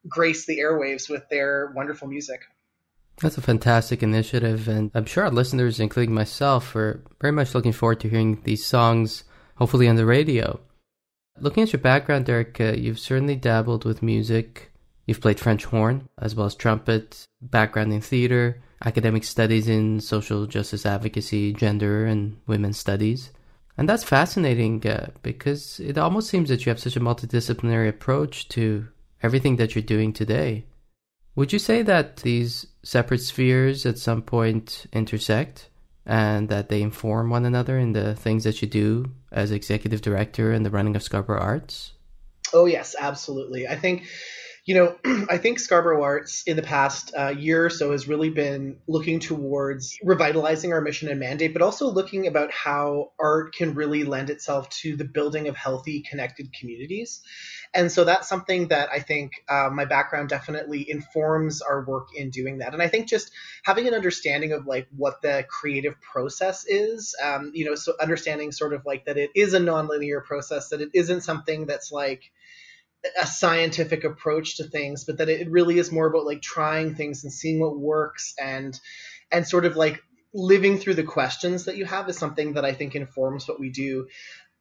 [0.07, 2.41] grace the airwaves with their wonderful music.
[3.21, 7.73] That's a fantastic initiative, and I'm sure our listeners, including myself, are very much looking
[7.73, 10.59] forward to hearing these songs, hopefully on the radio.
[11.37, 14.71] Looking at your background, Derek, uh, you've certainly dabbled with music.
[15.05, 20.45] You've played French horn, as well as trumpet, background in theater, academic studies in social
[20.45, 23.31] justice advocacy, gender, and women's studies.
[23.77, 28.47] And that's fascinating uh, because it almost seems that you have such a multidisciplinary approach
[28.49, 28.87] to
[29.23, 30.65] everything that you're doing today.
[31.39, 35.69] Would you say that these separate spheres at some point intersect
[36.05, 40.51] and that they inform one another in the things that you do as executive director
[40.51, 41.93] in the running of Scarborough Arts?
[42.53, 43.69] Oh, yes, absolutely.
[43.69, 44.03] I think
[44.69, 44.95] you know,
[45.31, 49.19] I think Scarborough Arts in the past uh, year or so has really been looking
[49.19, 54.29] towards revitalizing our mission and mandate, but also looking about how art can really lend
[54.29, 57.21] itself to the building of healthy, connected communities.
[57.73, 62.29] And so that's something that I think uh, my background definitely informs our work in
[62.29, 62.73] doing that.
[62.73, 63.31] And I think just
[63.63, 68.51] having an understanding of like what the creative process is, um, you know, so understanding
[68.51, 72.21] sort of like that it is a nonlinear process, that it isn't something that's like,
[73.21, 77.23] a scientific approach to things, but that it really is more about like trying things
[77.23, 78.79] and seeing what works and
[79.31, 80.01] and sort of like
[80.33, 83.69] living through the questions that you have is something that I think informs what we
[83.69, 84.07] do.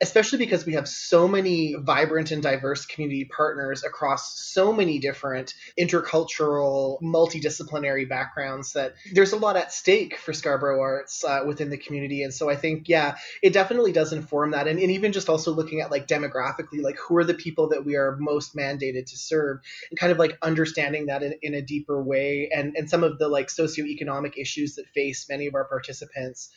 [0.01, 5.55] Especially because we have so many vibrant and diverse community partners across so many different
[5.79, 11.77] intercultural, multidisciplinary backgrounds that there's a lot at stake for Scarborough Arts uh, within the
[11.77, 12.23] community.
[12.23, 14.69] And so I think, yeah, it definitely does inform that.
[14.69, 17.85] And, and even just also looking at like demographically, like who are the people that
[17.85, 19.59] we are most mandated to serve
[19.91, 23.19] and kind of like understanding that in, in a deeper way and, and some of
[23.19, 26.51] the like socioeconomic issues that face many of our participants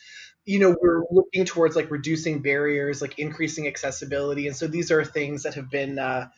[0.44, 5.04] you know we're looking towards like reducing barriers like increasing accessibility and so these are
[5.04, 6.28] things that have been uh,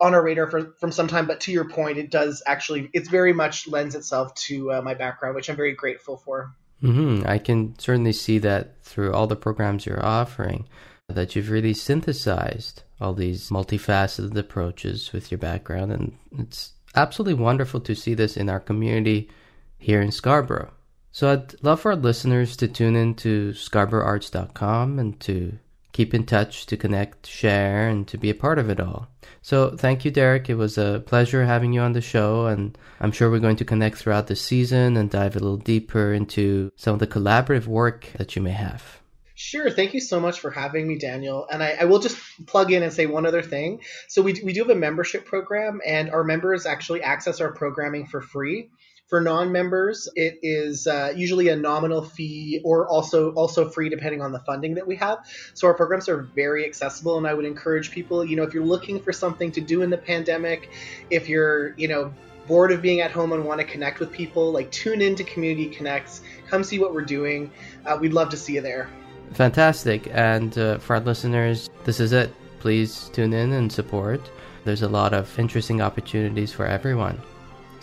[0.00, 3.08] on our radar for, from some time but to your point it does actually it's
[3.08, 7.26] very much lends itself to uh, my background which i'm very grateful for mm-hmm.
[7.26, 10.66] i can certainly see that through all the programs you're offering
[11.08, 17.80] that you've really synthesized all these multifaceted approaches with your background and it's absolutely wonderful
[17.80, 19.28] to see this in our community
[19.76, 20.72] here in scarborough
[21.14, 25.56] so I'd love for our listeners to tune in to scarborougharts.com and to
[25.92, 29.06] keep in touch, to connect, share, and to be a part of it all.
[29.40, 30.50] So thank you, Derek.
[30.50, 33.64] It was a pleasure having you on the show, and I'm sure we're going to
[33.64, 38.10] connect throughout the season and dive a little deeper into some of the collaborative work
[38.16, 39.00] that you may have.
[39.36, 39.70] Sure.
[39.70, 41.46] Thank you so much for having me, Daniel.
[41.48, 43.82] And I, I, will just plug in and say one other thing.
[44.08, 48.06] So we, we do have a membership program, and our members actually access our programming
[48.06, 48.70] for free.
[49.08, 54.32] For non-members, it is uh, usually a nominal fee or also also free depending on
[54.32, 55.18] the funding that we have.
[55.52, 58.64] So our programs are very accessible, and I would encourage people, you know, if you're
[58.64, 60.70] looking for something to do in the pandemic,
[61.10, 62.14] if you're, you know,
[62.46, 65.66] bored of being at home and want to connect with people, like tune into Community
[65.66, 67.50] Connects, come see what we're doing.
[67.84, 68.88] Uh, we'd love to see you there.
[69.32, 70.08] Fantastic.
[70.12, 72.34] And uh, for our listeners, this is it.
[72.60, 74.30] Please tune in and support.
[74.64, 77.20] There's a lot of interesting opportunities for everyone.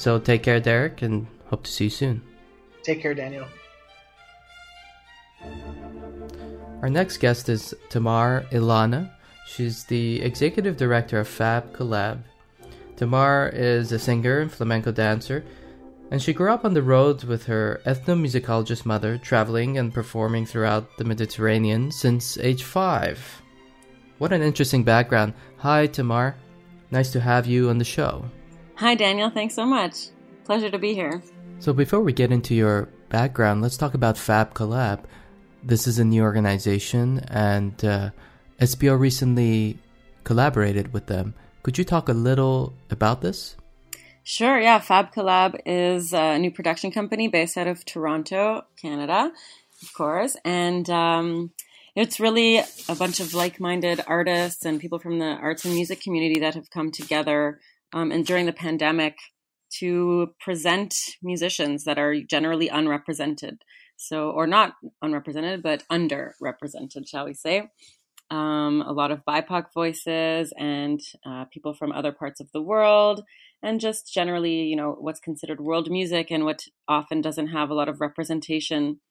[0.02, 2.24] So take care, Derek, and hope to see you soon.
[2.82, 3.46] Take care, Daniel.
[6.82, 9.12] Our next guest is Tamar Ilana.
[9.46, 12.24] She's the executive director of Fab Collab.
[12.96, 15.46] Tamar is a singer and flamenco dancer,
[16.10, 20.98] and she grew up on the road with her ethnomusicologist mother, traveling and performing throughout
[20.98, 23.20] the Mediterranean since age five.
[24.18, 25.36] What an interesting background.
[25.58, 26.38] Hi, Tamar.
[26.90, 28.26] Nice to have you on the show.
[28.82, 29.30] Hi, Daniel.
[29.30, 30.08] Thanks so much.
[30.44, 31.22] Pleasure to be here.
[31.60, 35.04] So, before we get into your background, let's talk about Fab Collab.
[35.62, 38.10] This is a new organization, and uh,
[38.60, 39.78] SPO recently
[40.24, 41.36] collaborated with them.
[41.62, 43.56] Could you talk a little about this?
[44.24, 44.80] Sure, yeah.
[44.80, 49.32] Fab Collab is a new production company based out of Toronto, Canada,
[49.84, 50.36] of course.
[50.44, 51.52] And um,
[51.96, 56.02] it's really a bunch of like minded artists and people from the arts and music
[56.02, 57.60] community that have come together
[57.94, 59.18] um, and during the pandemic
[59.80, 63.62] to present musicians that are generally unrepresented.
[63.98, 64.74] So, or not
[65.04, 67.70] unrepresented, but underrepresented, shall we say.
[68.32, 73.24] Um, a lot of BIPOC voices and uh, people from other parts of the world,
[73.62, 77.74] and just generally, you know, what's considered world music and what often doesn't have a
[77.74, 79.02] lot of representation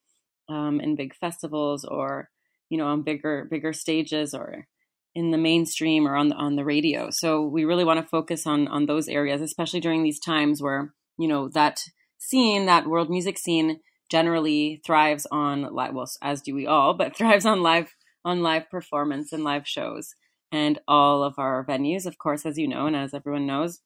[0.48, 2.30] um, in big festivals or,
[2.68, 4.66] you know, on bigger bigger stages or
[5.14, 7.08] in the mainstream or on the on the radio.
[7.10, 10.94] So we really want to focus on on those areas, especially during these times where
[11.18, 11.82] you know that
[12.18, 15.94] scene, that world music scene, generally thrives on live.
[15.94, 17.94] Well, as do we all, but thrives on live
[18.24, 20.14] on live performance and live shows.
[20.52, 23.80] And all of our venues, of course, as you know, and as everyone knows,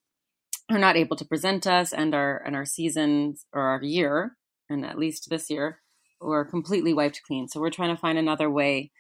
[0.71, 4.37] are not able to present us, and our and our seasons or our year,
[4.69, 5.81] and at least this year,
[6.21, 7.49] were completely wiped clean.
[7.49, 8.93] So we're trying to find another way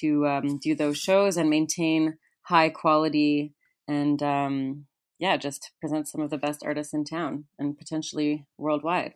[0.00, 3.54] to um, do those shows and maintain high quality
[3.86, 4.86] and um,
[5.18, 9.14] yeah, just present some of the best artists in town and potentially worldwide.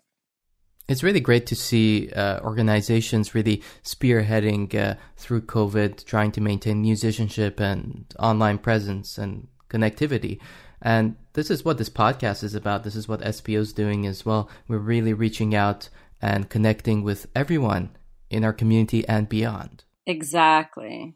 [0.88, 6.82] It's really great to see uh, organizations really spearheading uh, through COVID, trying to maintain
[6.82, 10.40] musicianship and online presence and connectivity.
[10.82, 12.82] And this is what this podcast is about.
[12.82, 14.50] This is what SPO is doing as well.
[14.66, 15.88] We're really reaching out
[16.20, 17.96] and connecting with everyone
[18.28, 19.84] in our community and beyond.
[20.06, 21.14] Exactly.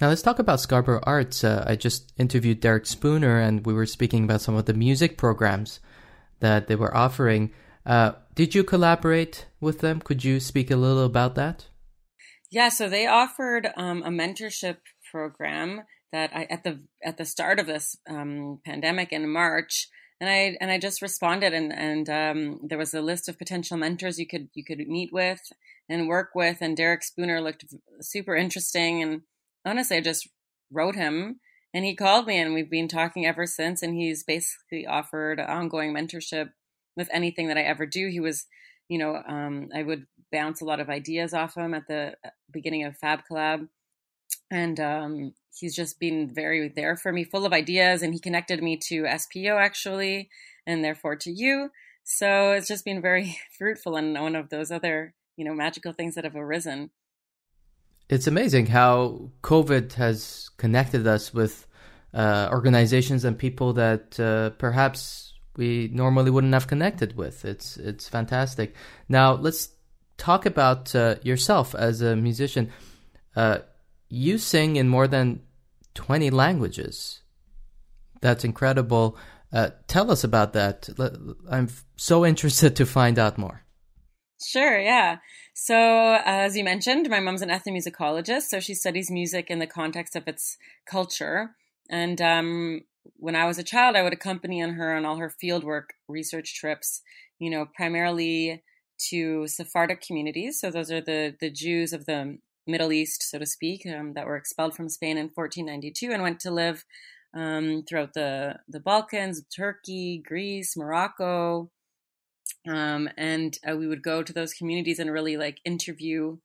[0.00, 1.44] Now let's talk about Scarborough Arts.
[1.44, 5.16] Uh, I just interviewed Derek Spooner, and we were speaking about some of the music
[5.16, 5.80] programs
[6.40, 7.52] that they were offering.
[7.86, 10.00] Uh, did you collaborate with them?
[10.00, 11.66] Could you speak a little about that?
[12.50, 14.78] Yeah, so they offered um, a mentorship
[15.10, 19.88] program that I at the at the start of this um, pandemic in March,
[20.20, 23.76] and I and I just responded, and and um, there was a list of potential
[23.76, 25.40] mentors you could you could meet with,
[25.88, 26.58] and work with.
[26.60, 27.64] And Derek Spooner looked
[28.00, 29.02] super interesting.
[29.02, 29.22] And
[29.64, 30.28] honestly, I just
[30.70, 31.40] wrote him
[31.72, 33.82] and he called me and we've been talking ever since.
[33.82, 36.50] And he's basically offered ongoing mentorship
[36.96, 38.08] with anything that I ever do.
[38.08, 38.46] He was,
[38.88, 42.30] you know, um, I would bounce a lot of ideas off him at the uh,
[42.52, 43.68] beginning of Fab Collab.
[44.50, 48.62] And um, he's just been very there for me, full of ideas, and he connected
[48.62, 50.30] me to SPO actually,
[50.66, 51.70] and therefore to you.
[52.04, 56.14] So it's just been very fruitful and one of those other you know magical things
[56.14, 56.90] that have arisen.
[58.08, 61.66] It's amazing how COVID has connected us with
[62.14, 67.44] uh, organizations and people that uh, perhaps we normally wouldn't have connected with.
[67.44, 68.74] It's it's fantastic.
[69.08, 69.68] Now let's
[70.16, 72.72] talk about uh, yourself as a musician.
[73.36, 73.58] Uh,
[74.08, 75.42] you sing in more than
[75.94, 77.22] twenty languages.
[78.20, 79.16] That's incredible.
[79.52, 80.88] Uh, tell us about that.
[81.50, 83.64] I'm so interested to find out more.
[84.40, 85.18] Sure, yeah.
[85.54, 89.66] So, uh, as you mentioned, my mom's an ethnomusicologist, so she studies music in the
[89.66, 90.56] context of its
[90.88, 91.56] culture.
[91.90, 92.82] And um,
[93.16, 97.02] when I was a child, I would accompany her on all her fieldwork research trips,
[97.38, 98.62] you know, primarily
[99.10, 100.60] to Sephardic communities.
[100.60, 102.38] So, those are the, the Jews of the
[102.68, 106.40] Middle East, so to speak, um, that were expelled from Spain in 1492 and went
[106.40, 106.84] to live
[107.34, 111.70] um, throughout the, the Balkans, Turkey, Greece, Morocco.
[112.68, 116.38] Um, and uh, we would go to those communities and really like interview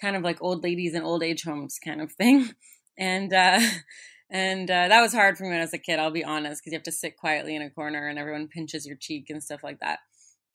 [0.00, 2.50] kind of like old ladies in old age homes kind of thing.
[2.96, 3.58] And, uh,
[4.30, 6.62] and uh, that was hard for me when I was a kid, I'll be honest,
[6.62, 9.42] because you have to sit quietly in a corner and everyone pinches your cheek and
[9.42, 9.98] stuff like that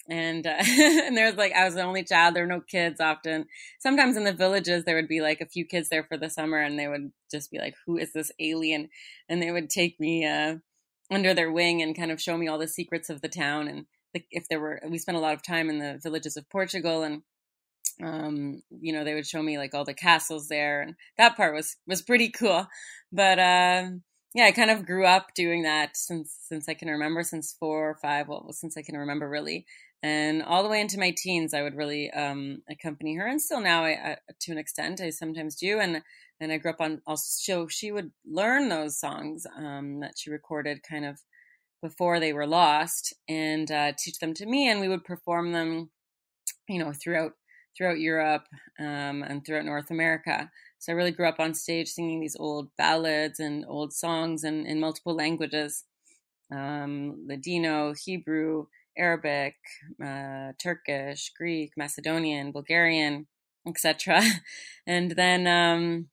[0.08, 2.36] and uh, and there was like I was the only child.
[2.36, 3.48] There were no kids often.
[3.80, 6.58] Sometimes in the villages there would be like a few kids there for the summer,
[6.58, 8.90] and they would just be like, "Who is this alien?"
[9.28, 10.58] And they would take me uh,
[11.12, 13.68] under their wing and kind of show me all the secrets of the town.
[13.68, 13.86] And
[14.32, 17.24] if there were, we spent a lot of time in the villages of Portugal, and
[18.02, 21.54] um, you know, they would show me like all the castles there, and that part
[21.54, 22.68] was was pretty cool.
[23.12, 23.90] But uh,
[24.34, 27.90] yeah, I kind of grew up doing that since since I can remember, since four
[27.90, 29.66] or five, well, since I can remember really
[30.02, 33.62] and all the way into my teens i would really um, accompany her and still
[33.62, 35.80] now I, I, to an extent i sometimes do.
[35.80, 36.02] And
[36.40, 40.30] and i grew up on also so she would learn those songs um, that she
[40.30, 41.20] recorded kind of
[41.82, 44.70] before they were lost and uh, teach them to me.
[44.70, 45.90] And we would perform them
[46.68, 47.34] you know throughout
[47.78, 48.46] throughout europe
[48.80, 50.50] um, and throughout north america.
[50.80, 54.66] So i really grew up on stage singing these old ballads and old songs and
[54.66, 55.84] in multiple languages
[56.52, 58.66] um, ladino hebrew
[59.00, 59.56] Arabic,
[60.04, 63.28] uh, Turkish, Greek, Macedonian, Bulgarian,
[63.68, 64.22] etc.
[64.88, 66.10] And then um,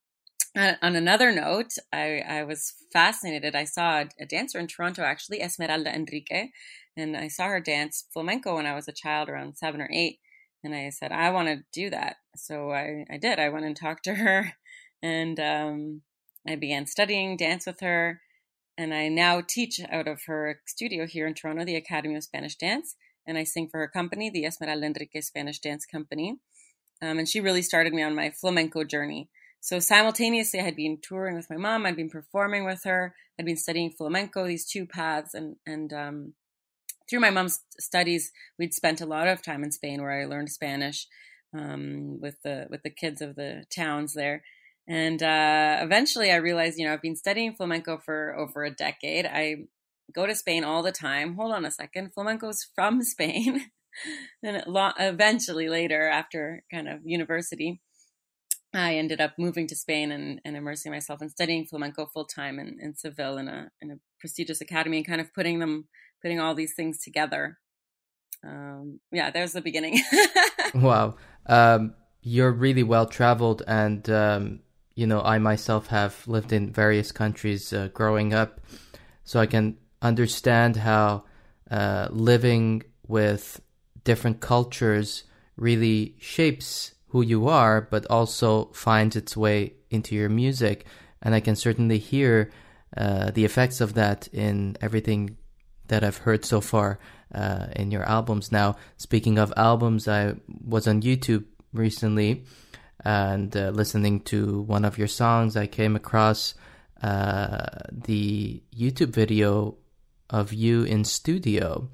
[0.57, 3.55] on another note, I, I, was fascinated.
[3.55, 6.49] I saw a, dancer in Toronto, actually, Esmeralda Enrique,
[6.97, 10.19] and I saw her dance flamenco when I was a child, around seven or eight.
[10.65, 12.17] And I said, I want to do that.
[12.37, 13.39] So I, I did.
[13.39, 14.53] I went and talked to her,
[15.03, 16.03] and um,
[16.47, 18.21] I began studying dance with her
[18.79, 22.57] and I now teach out of her studio here in Toronto, the Academy of Spanish
[22.57, 22.97] Dance,
[23.27, 26.37] and I sing for her company, the Esmeralda Enrique Spanish Dance Company.
[27.03, 29.29] Um, and she really started me on my flamenco journey.
[29.61, 33.47] So simultaneously, I had been touring with my mom, I'd been performing with her, I'd
[33.47, 36.35] been studying flamenco, these two paths, and and um,
[37.09, 40.51] through my mom's studies, we'd spent a lot of time in Spain where I learned
[40.51, 41.07] Spanish
[41.55, 44.43] um, with the with the kids of the towns there.
[44.89, 49.27] And uh, eventually I realized, you know, I've been studying flamenco for over a decade.
[49.27, 49.67] I
[50.13, 51.35] go to Spain all the time.
[51.35, 52.13] Hold on a second.
[52.15, 53.71] Flamenco's from Spain.
[54.43, 54.63] and
[54.99, 57.81] eventually later, after kind of university,
[58.75, 62.59] I ended up moving to Spain and, and immersing myself in studying flamenco full time
[62.59, 65.89] in, in Seville in a, in a prestigious academy and kind of putting them,
[66.23, 67.59] putting all these things together.
[68.47, 69.99] Um, yeah, there's the beginning.
[70.75, 71.17] wow.
[71.47, 74.61] Um, you're really well traveled and um,
[74.97, 78.61] you know, I myself have lived in various countries uh, growing up,
[79.25, 81.25] so I can understand how
[81.71, 83.61] uh, living with
[84.05, 85.25] different cultures
[85.57, 90.87] really shapes who you are, but also finds its way into your music.
[91.23, 92.51] And I can certainly hear
[92.97, 95.37] uh, the effects of that in everything
[95.89, 96.99] that I've heard so far
[97.35, 98.51] uh, in your albums.
[98.51, 100.35] Now, speaking of albums, I
[100.65, 102.45] was on YouTube recently
[103.07, 106.55] and uh, listening to one of your songs, I came across
[107.05, 109.77] uh, the YouTube video
[110.29, 111.89] of you in studio.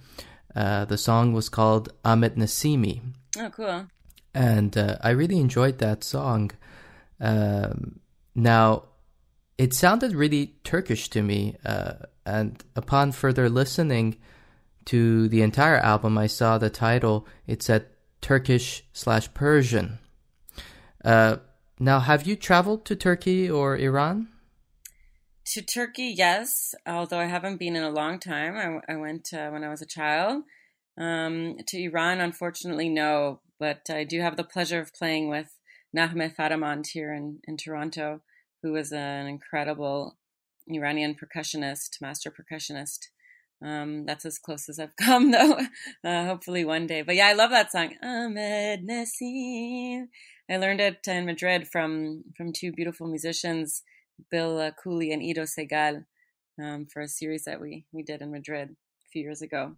[0.57, 3.03] Uh, the song was called Amit Nasimi.
[3.39, 3.89] Oh, cool.
[4.33, 6.53] And uh, I really enjoyed that song.
[7.21, 8.01] Um,
[8.35, 8.85] now,
[9.59, 11.57] it sounded really Turkish to me.
[11.63, 14.17] Uh, and upon further listening
[14.87, 17.27] to the entire album, I saw the title.
[17.47, 17.85] It said
[18.23, 19.99] Turkish slash Persian.
[21.05, 21.36] Uh,
[21.78, 24.28] now, have you traveled to Turkey or Iran?
[25.46, 28.82] To Turkey, yes, although I haven't been in a long time.
[28.88, 30.44] I, I went uh, when I was a child.
[30.96, 35.57] Um, to Iran, unfortunately, no, but I do have the pleasure of playing with
[35.96, 38.20] Naghmeh Farahmand here in, in Toronto
[38.62, 40.16] who is an incredible
[40.68, 43.09] Iranian percussionist, master percussionist.
[43.65, 45.59] Um, that's as close as I've come, though.
[46.05, 47.03] Uh, hopefully one day.
[47.03, 50.09] But yeah, I love that song, Ahmed Nassim.
[50.51, 53.83] I learned it in Madrid from from two beautiful musicians,
[54.31, 56.05] Bill uh, Cooley and Ido Segal,
[56.63, 59.77] um, for a series that we we did in Madrid a few years ago.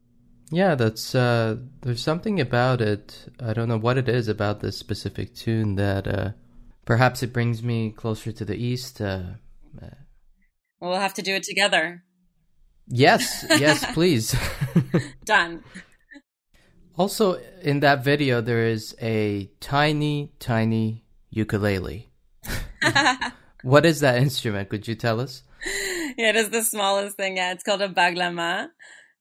[0.51, 3.33] Yeah, that's uh, there's something about it.
[3.41, 6.31] I don't know what it is about this specific tune that uh,
[6.85, 9.01] perhaps it brings me closer to the east.
[9.01, 9.35] Uh,
[10.81, 12.05] well, we'll have to do it together.
[12.89, 14.35] Yes, yes, please.
[15.25, 15.65] Done.
[16.97, 22.11] Also, in that video, there is a tiny, tiny ukulele.
[23.63, 24.69] what is that instrument?
[24.69, 25.43] Could you tell us?
[26.17, 27.37] Yeah, it is the smallest thing.
[27.37, 28.69] Yeah, it's called a baglama,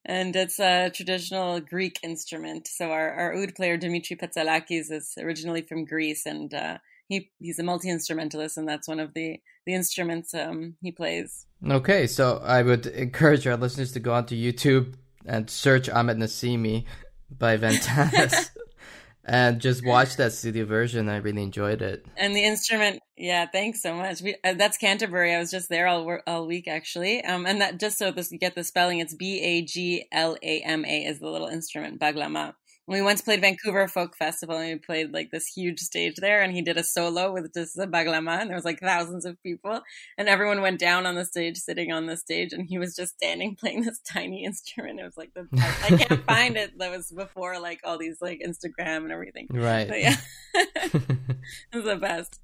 [0.05, 2.68] and it's a traditional Greek instrument.
[2.68, 7.59] So our, our oud player Dimitri Petsalakis is originally from Greece, and uh, he he's
[7.59, 11.47] a multi instrumentalist, and that's one of the the instruments um, he plays.
[11.66, 14.95] Okay, so I would encourage our listeners to go onto YouTube
[15.26, 16.86] and search Ahmed Nassimi
[17.30, 18.49] by Ventanas.
[19.26, 21.07] and just watch that studio version.
[21.07, 22.05] I really enjoyed it.
[22.18, 24.22] And the instrument, yeah, thanks so much.
[24.22, 25.34] We, uh, that's Canterbury.
[25.34, 27.24] I was just there all all week actually.
[27.24, 30.36] Um, and that just so this you get the spelling, it's B A G L
[30.43, 32.55] A M A is the little instrument, baglama
[32.86, 36.53] we once played Vancouver Folk Festival and we played like this huge stage there and
[36.53, 39.81] he did a solo with just a baglama and there was like thousands of people
[40.17, 43.13] and everyone went down on the stage sitting on the stage and he was just
[43.13, 44.99] standing playing this tiny instrument.
[44.99, 46.77] It was like the I, I can't find it.
[46.77, 49.47] That was before like all these like Instagram and everything.
[49.49, 49.88] Right.
[49.88, 50.15] But yeah.
[50.53, 52.39] it was the best.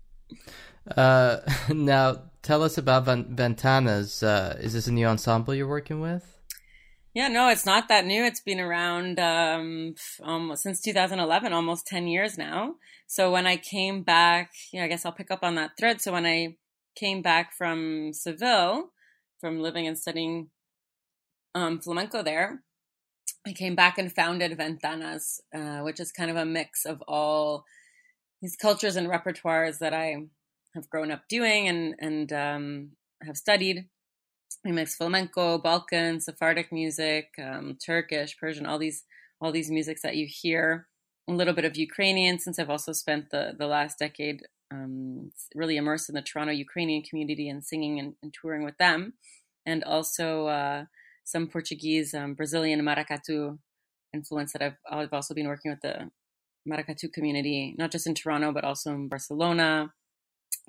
[0.96, 4.24] Uh now tell us about Ventanas.
[4.24, 6.39] Uh, is this a new ensemble you're working with?
[7.14, 8.24] Yeah, no, it's not that new.
[8.24, 12.76] It's been around um, almost since 2011, almost 10 years now.
[13.08, 16.02] So when I came back, yeah, I guess I'll pick up on that thread.
[16.02, 16.58] So when I
[16.96, 18.92] came back from Seville,
[19.42, 20.50] from living and studying
[21.56, 22.62] um, flamenco there,
[23.46, 27.66] I came back and founded Ventanas, uh, which is kind of a mix of all
[28.42, 30.28] these cultures and repertoires that I
[30.76, 32.92] have grown up doing and and um,
[33.26, 33.88] have studied
[34.64, 39.04] we mix flamenco, Balkan, Sephardic music, um, Turkish, Persian, all these
[39.42, 40.88] all these musics that you hear.
[41.30, 44.42] A little bit of Ukrainian, since I've also spent the the last decade
[44.72, 49.14] um, really immersed in the Toronto Ukrainian community and singing and, and touring with them,
[49.66, 50.86] and also uh,
[51.24, 53.60] some Portuguese, um, Brazilian maracatu
[54.14, 56.10] influence that I've I've also been working with the
[56.68, 59.94] maracatu community, not just in Toronto but also in Barcelona,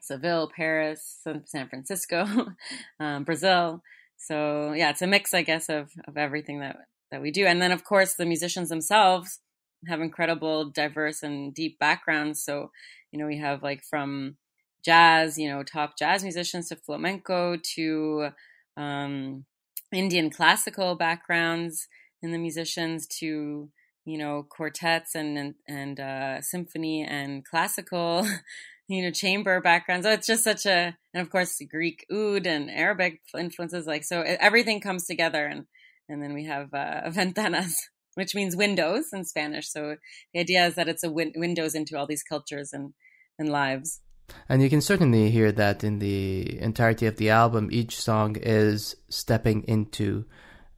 [0.02, 2.26] Seville, Paris, San Francisco,
[3.00, 3.82] um, Brazil.
[4.16, 6.76] So yeah, it's a mix, I guess, of of everything that
[7.10, 9.40] that we do, and then of course the musicians themselves
[9.88, 12.44] have incredible, diverse, and deep backgrounds.
[12.44, 12.70] So
[13.12, 14.36] you know we have like from
[14.84, 18.28] jazz, you know, top jazz musicians to flamenco to
[18.76, 19.44] um,
[19.92, 21.88] Indian classical backgrounds
[22.22, 23.70] in the musicians to
[24.04, 28.26] you know quartets and and, and uh, symphony and classical
[28.90, 30.02] you know, chamber background.
[30.02, 33.86] So it's just such a, and of course Greek oud and Arabic influences.
[33.86, 35.66] Like, so everything comes together and,
[36.08, 37.76] and then we have uh, ventanas,
[38.14, 39.70] which means windows in Spanish.
[39.70, 39.94] So
[40.34, 42.92] the idea is that it's a win- windows into all these cultures and,
[43.38, 44.00] and lives.
[44.48, 47.68] And you can certainly hear that in the entirety of the album.
[47.70, 50.24] Each song is stepping into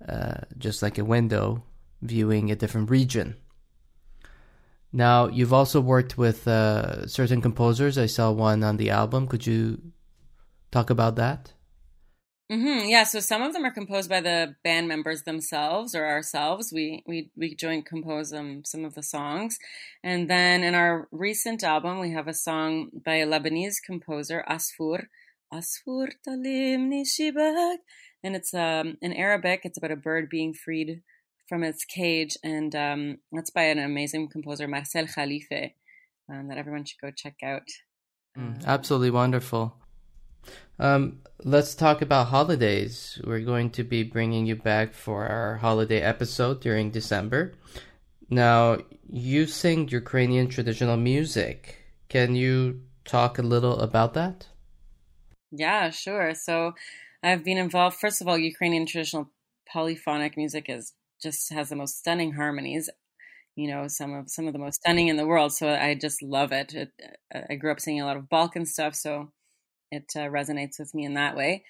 [0.06, 1.64] uh, just like a window,
[2.02, 3.36] viewing a different region.
[4.92, 7.96] Now, you've also worked with uh, certain composers.
[7.96, 9.26] I saw one on the album.
[9.26, 9.80] Could you
[10.70, 11.52] talk about that?
[12.52, 12.88] Mm-hmm.
[12.90, 16.70] Yeah, so some of them are composed by the band members themselves or ourselves.
[16.70, 19.58] We we we joint compose um, some of the songs,
[20.04, 25.06] and then in our recent album, we have a song by a Lebanese composer, Asfur,
[25.50, 27.78] Asfur Talimni Shibak,
[28.22, 29.62] and it's um, in Arabic.
[29.64, 31.00] It's about a bird being freed
[31.48, 35.72] from its cage, and um, that's by an amazing composer, Marcel Khalife,
[36.30, 37.68] um, that everyone should go check out.
[38.38, 39.76] Mm, absolutely wonderful.
[40.78, 43.20] Um, let's talk about holidays.
[43.24, 47.52] We're going to be bringing you back for our holiday episode during December.
[48.30, 48.78] Now,
[49.10, 51.76] you sing Ukrainian traditional music.
[52.08, 54.46] Can you talk a little about that?
[55.50, 56.34] Yeah, sure.
[56.34, 56.74] So,
[57.22, 57.96] I've been involved.
[57.98, 59.30] First of all, Ukrainian traditional
[59.70, 62.90] polyphonic music is just has the most stunning harmonies
[63.56, 66.22] you know some of some of the most stunning in the world so i just
[66.22, 66.90] love it, it
[67.34, 69.30] uh, i grew up singing a lot of balkan stuff so
[69.90, 71.64] it uh, resonates with me in that way.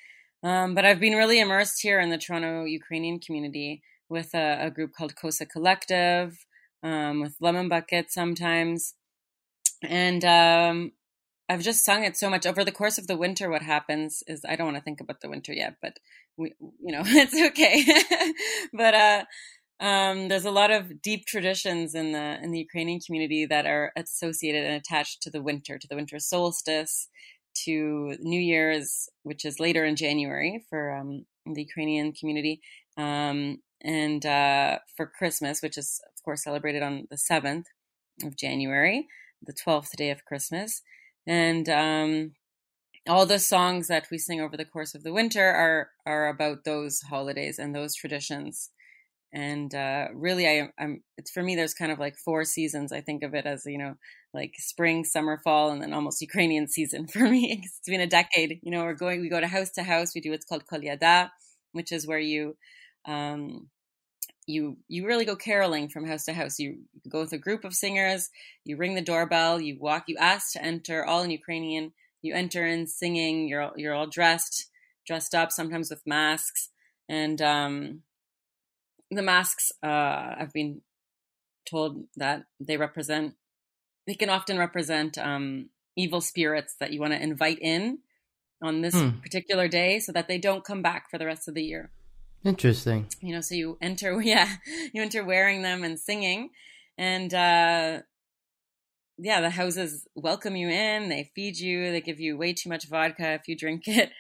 [0.45, 4.71] Um, but i've been really immersed here in the toronto ukrainian community with a, a
[4.71, 6.37] group called kosa collective
[6.83, 8.95] um, with lemon bucket sometimes.
[9.83, 10.93] And um,
[11.53, 13.51] I've just sung it so much over the course of the winter.
[13.51, 15.99] What happens is I don't want to think about the winter yet, but
[16.39, 17.85] we, you know, it's okay.
[18.73, 19.25] but uh,
[19.85, 23.93] um, there's a lot of deep traditions in the in the Ukrainian community that are
[23.97, 27.09] associated and attached to the winter, to the winter solstice,
[27.65, 32.63] to New Year's, which is later in January for um, the Ukrainian community,
[32.97, 37.67] um, and uh, for Christmas, which is of course celebrated on the seventh
[38.25, 39.07] of January,
[39.43, 40.81] the twelfth day of Christmas,
[41.27, 42.33] and um,
[43.09, 46.65] all the songs that we sing over the course of the winter are are about
[46.65, 48.71] those holidays and those traditions.
[49.33, 53.01] And uh, really I, am it's for me there's kind of like four seasons i
[53.01, 53.95] think of it as you know
[54.35, 57.63] like spring summer fall and then almost ukrainian season for me.
[57.65, 60.21] It's been a decade you know we're going we go to house to house we
[60.21, 61.31] do what's called kolyada
[61.73, 62.57] which is where you
[63.07, 63.69] um,
[64.47, 66.79] you you really go caroling from house to house you
[67.09, 68.31] go with a group of singers
[68.65, 72.67] you ring the doorbell you walk you ask to enter all in ukrainian you enter
[72.67, 74.67] in singing you're you're all dressed
[75.07, 76.71] dressed up sometimes with masks
[77.09, 78.03] and um,
[79.11, 80.81] the masks uh, I've been
[81.69, 83.35] told that they represent
[84.07, 87.99] they can often represent um, evil spirits that you want to invite in
[88.63, 89.19] on this hmm.
[89.21, 91.91] particular day so that they don't come back for the rest of the year.
[92.45, 93.07] Interesting.
[93.21, 94.49] You know, so you enter, yeah,
[94.93, 96.51] you enter wearing them and singing,
[96.99, 98.01] and uh,
[99.19, 101.09] yeah, the houses welcome you in.
[101.09, 101.91] They feed you.
[101.91, 104.11] They give you way too much vodka if you drink it,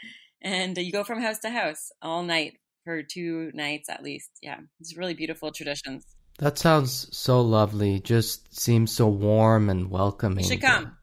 [0.40, 4.30] and you go from house to house all night for two nights at least.
[4.42, 6.04] Yeah, it's really beautiful traditions.
[6.38, 8.00] That sounds so lovely.
[8.00, 10.44] Just seems so warm and welcoming.
[10.44, 10.96] You should come.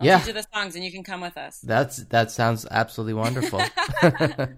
[0.00, 0.18] I'll yeah.
[0.18, 1.60] teach you the songs and you can come with us.
[1.60, 3.62] That's that sounds absolutely wonderful.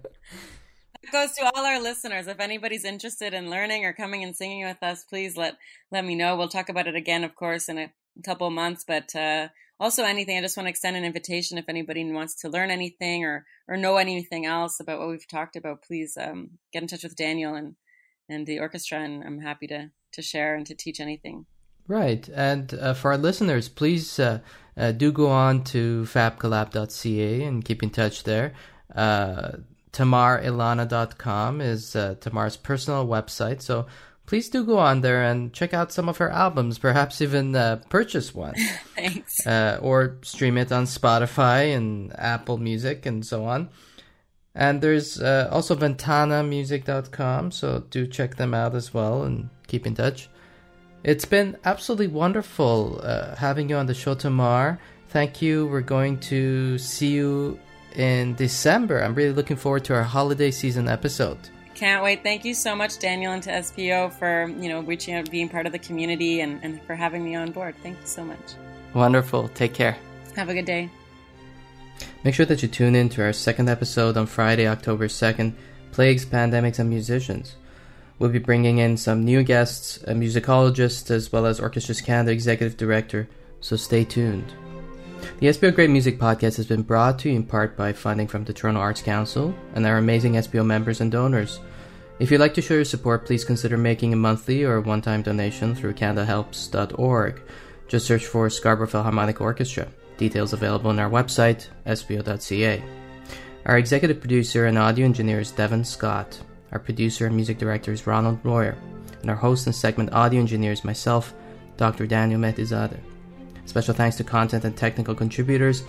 [1.11, 2.27] goes to all our listeners.
[2.27, 5.57] If anybody's interested in learning or coming and singing with us, please let
[5.91, 6.35] let me know.
[6.35, 7.91] We'll talk about it again, of course, in a
[8.23, 8.83] couple months.
[8.87, 9.49] But uh,
[9.79, 13.23] also anything, I just want to extend an invitation if anybody wants to learn anything
[13.23, 15.83] or or know anything else about what we've talked about.
[15.83, 17.75] Please um, get in touch with Daniel and
[18.29, 21.45] and the orchestra, and I'm happy to to share and to teach anything.
[21.87, 24.39] Right, and uh, for our listeners, please uh,
[24.75, 28.53] uh, do go on to fabcollab.ca and keep in touch there.
[28.95, 29.57] Uh,
[29.95, 33.87] TamarIlana.com is uh, Tamar's personal website, so
[34.25, 37.77] please do go on there and check out some of her albums, perhaps even uh,
[37.89, 38.55] purchase one.
[38.95, 39.47] Thanks.
[39.47, 43.69] Uh, or stream it on Spotify and Apple Music and so on.
[44.53, 49.95] And there's uh, also ventanamusic.com, so do check them out as well and keep in
[49.95, 50.29] touch.
[51.03, 54.77] It's been absolutely wonderful uh, having you on the show, Tamar.
[55.09, 55.67] Thank you.
[55.67, 57.59] We're going to see you
[57.97, 59.03] in December.
[59.03, 61.37] I'm really looking forward to our holiday season episode.
[61.73, 62.23] Can't wait.
[62.23, 65.65] Thank you so much, Daniel, and to SPO for you know reaching out, being part
[65.65, 67.75] of the community, and, and for having me on board.
[67.83, 68.55] Thank you so much.
[68.93, 69.49] Wonderful.
[69.49, 69.97] Take care.
[70.35, 70.89] Have a good day.
[72.23, 75.53] Make sure that you tune in to our second episode on Friday, October 2nd
[75.91, 77.55] Plagues, Pandemics, and Musicians.
[78.19, 82.77] We'll be bringing in some new guests, a musicologist, as well as Orchestras Canada Executive
[82.77, 83.27] Director,
[83.59, 84.53] so stay tuned.
[85.39, 88.45] The SPO Great Music Podcast has been brought to you in part by funding from
[88.45, 91.59] the Toronto Arts Council and our amazing SPO members and donors.
[92.19, 95.21] If you'd like to show your support, please consider making a monthly or one time
[95.21, 97.41] donation through CanadaHelps.org.
[97.87, 99.87] Just search for Scarborough Philharmonic Orchestra.
[100.17, 102.81] Details available on our website, spo.ca.
[103.65, 106.39] Our executive producer and audio engineer is Devin Scott.
[106.71, 108.77] Our producer and music director is Ronald Royer.
[109.21, 111.33] And our host and segment audio engineer is myself,
[111.77, 112.07] Dr.
[112.07, 113.14] Daniel Mehdizadeh.
[113.65, 115.83] Special thanks to content and technical contributors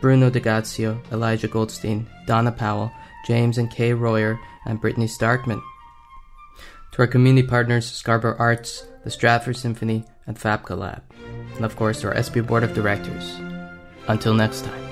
[0.00, 2.92] Bruno DeGazio, Elijah Goldstein, Donna Powell,
[3.26, 5.62] James and Kay Royer, and Brittany Starkman.
[6.92, 11.02] To our community partners, Scarborough Arts, the Stratford Symphony, and Fab Collab.
[11.56, 13.38] And of course, to our SPO Board of Directors.
[14.08, 14.85] Until next time.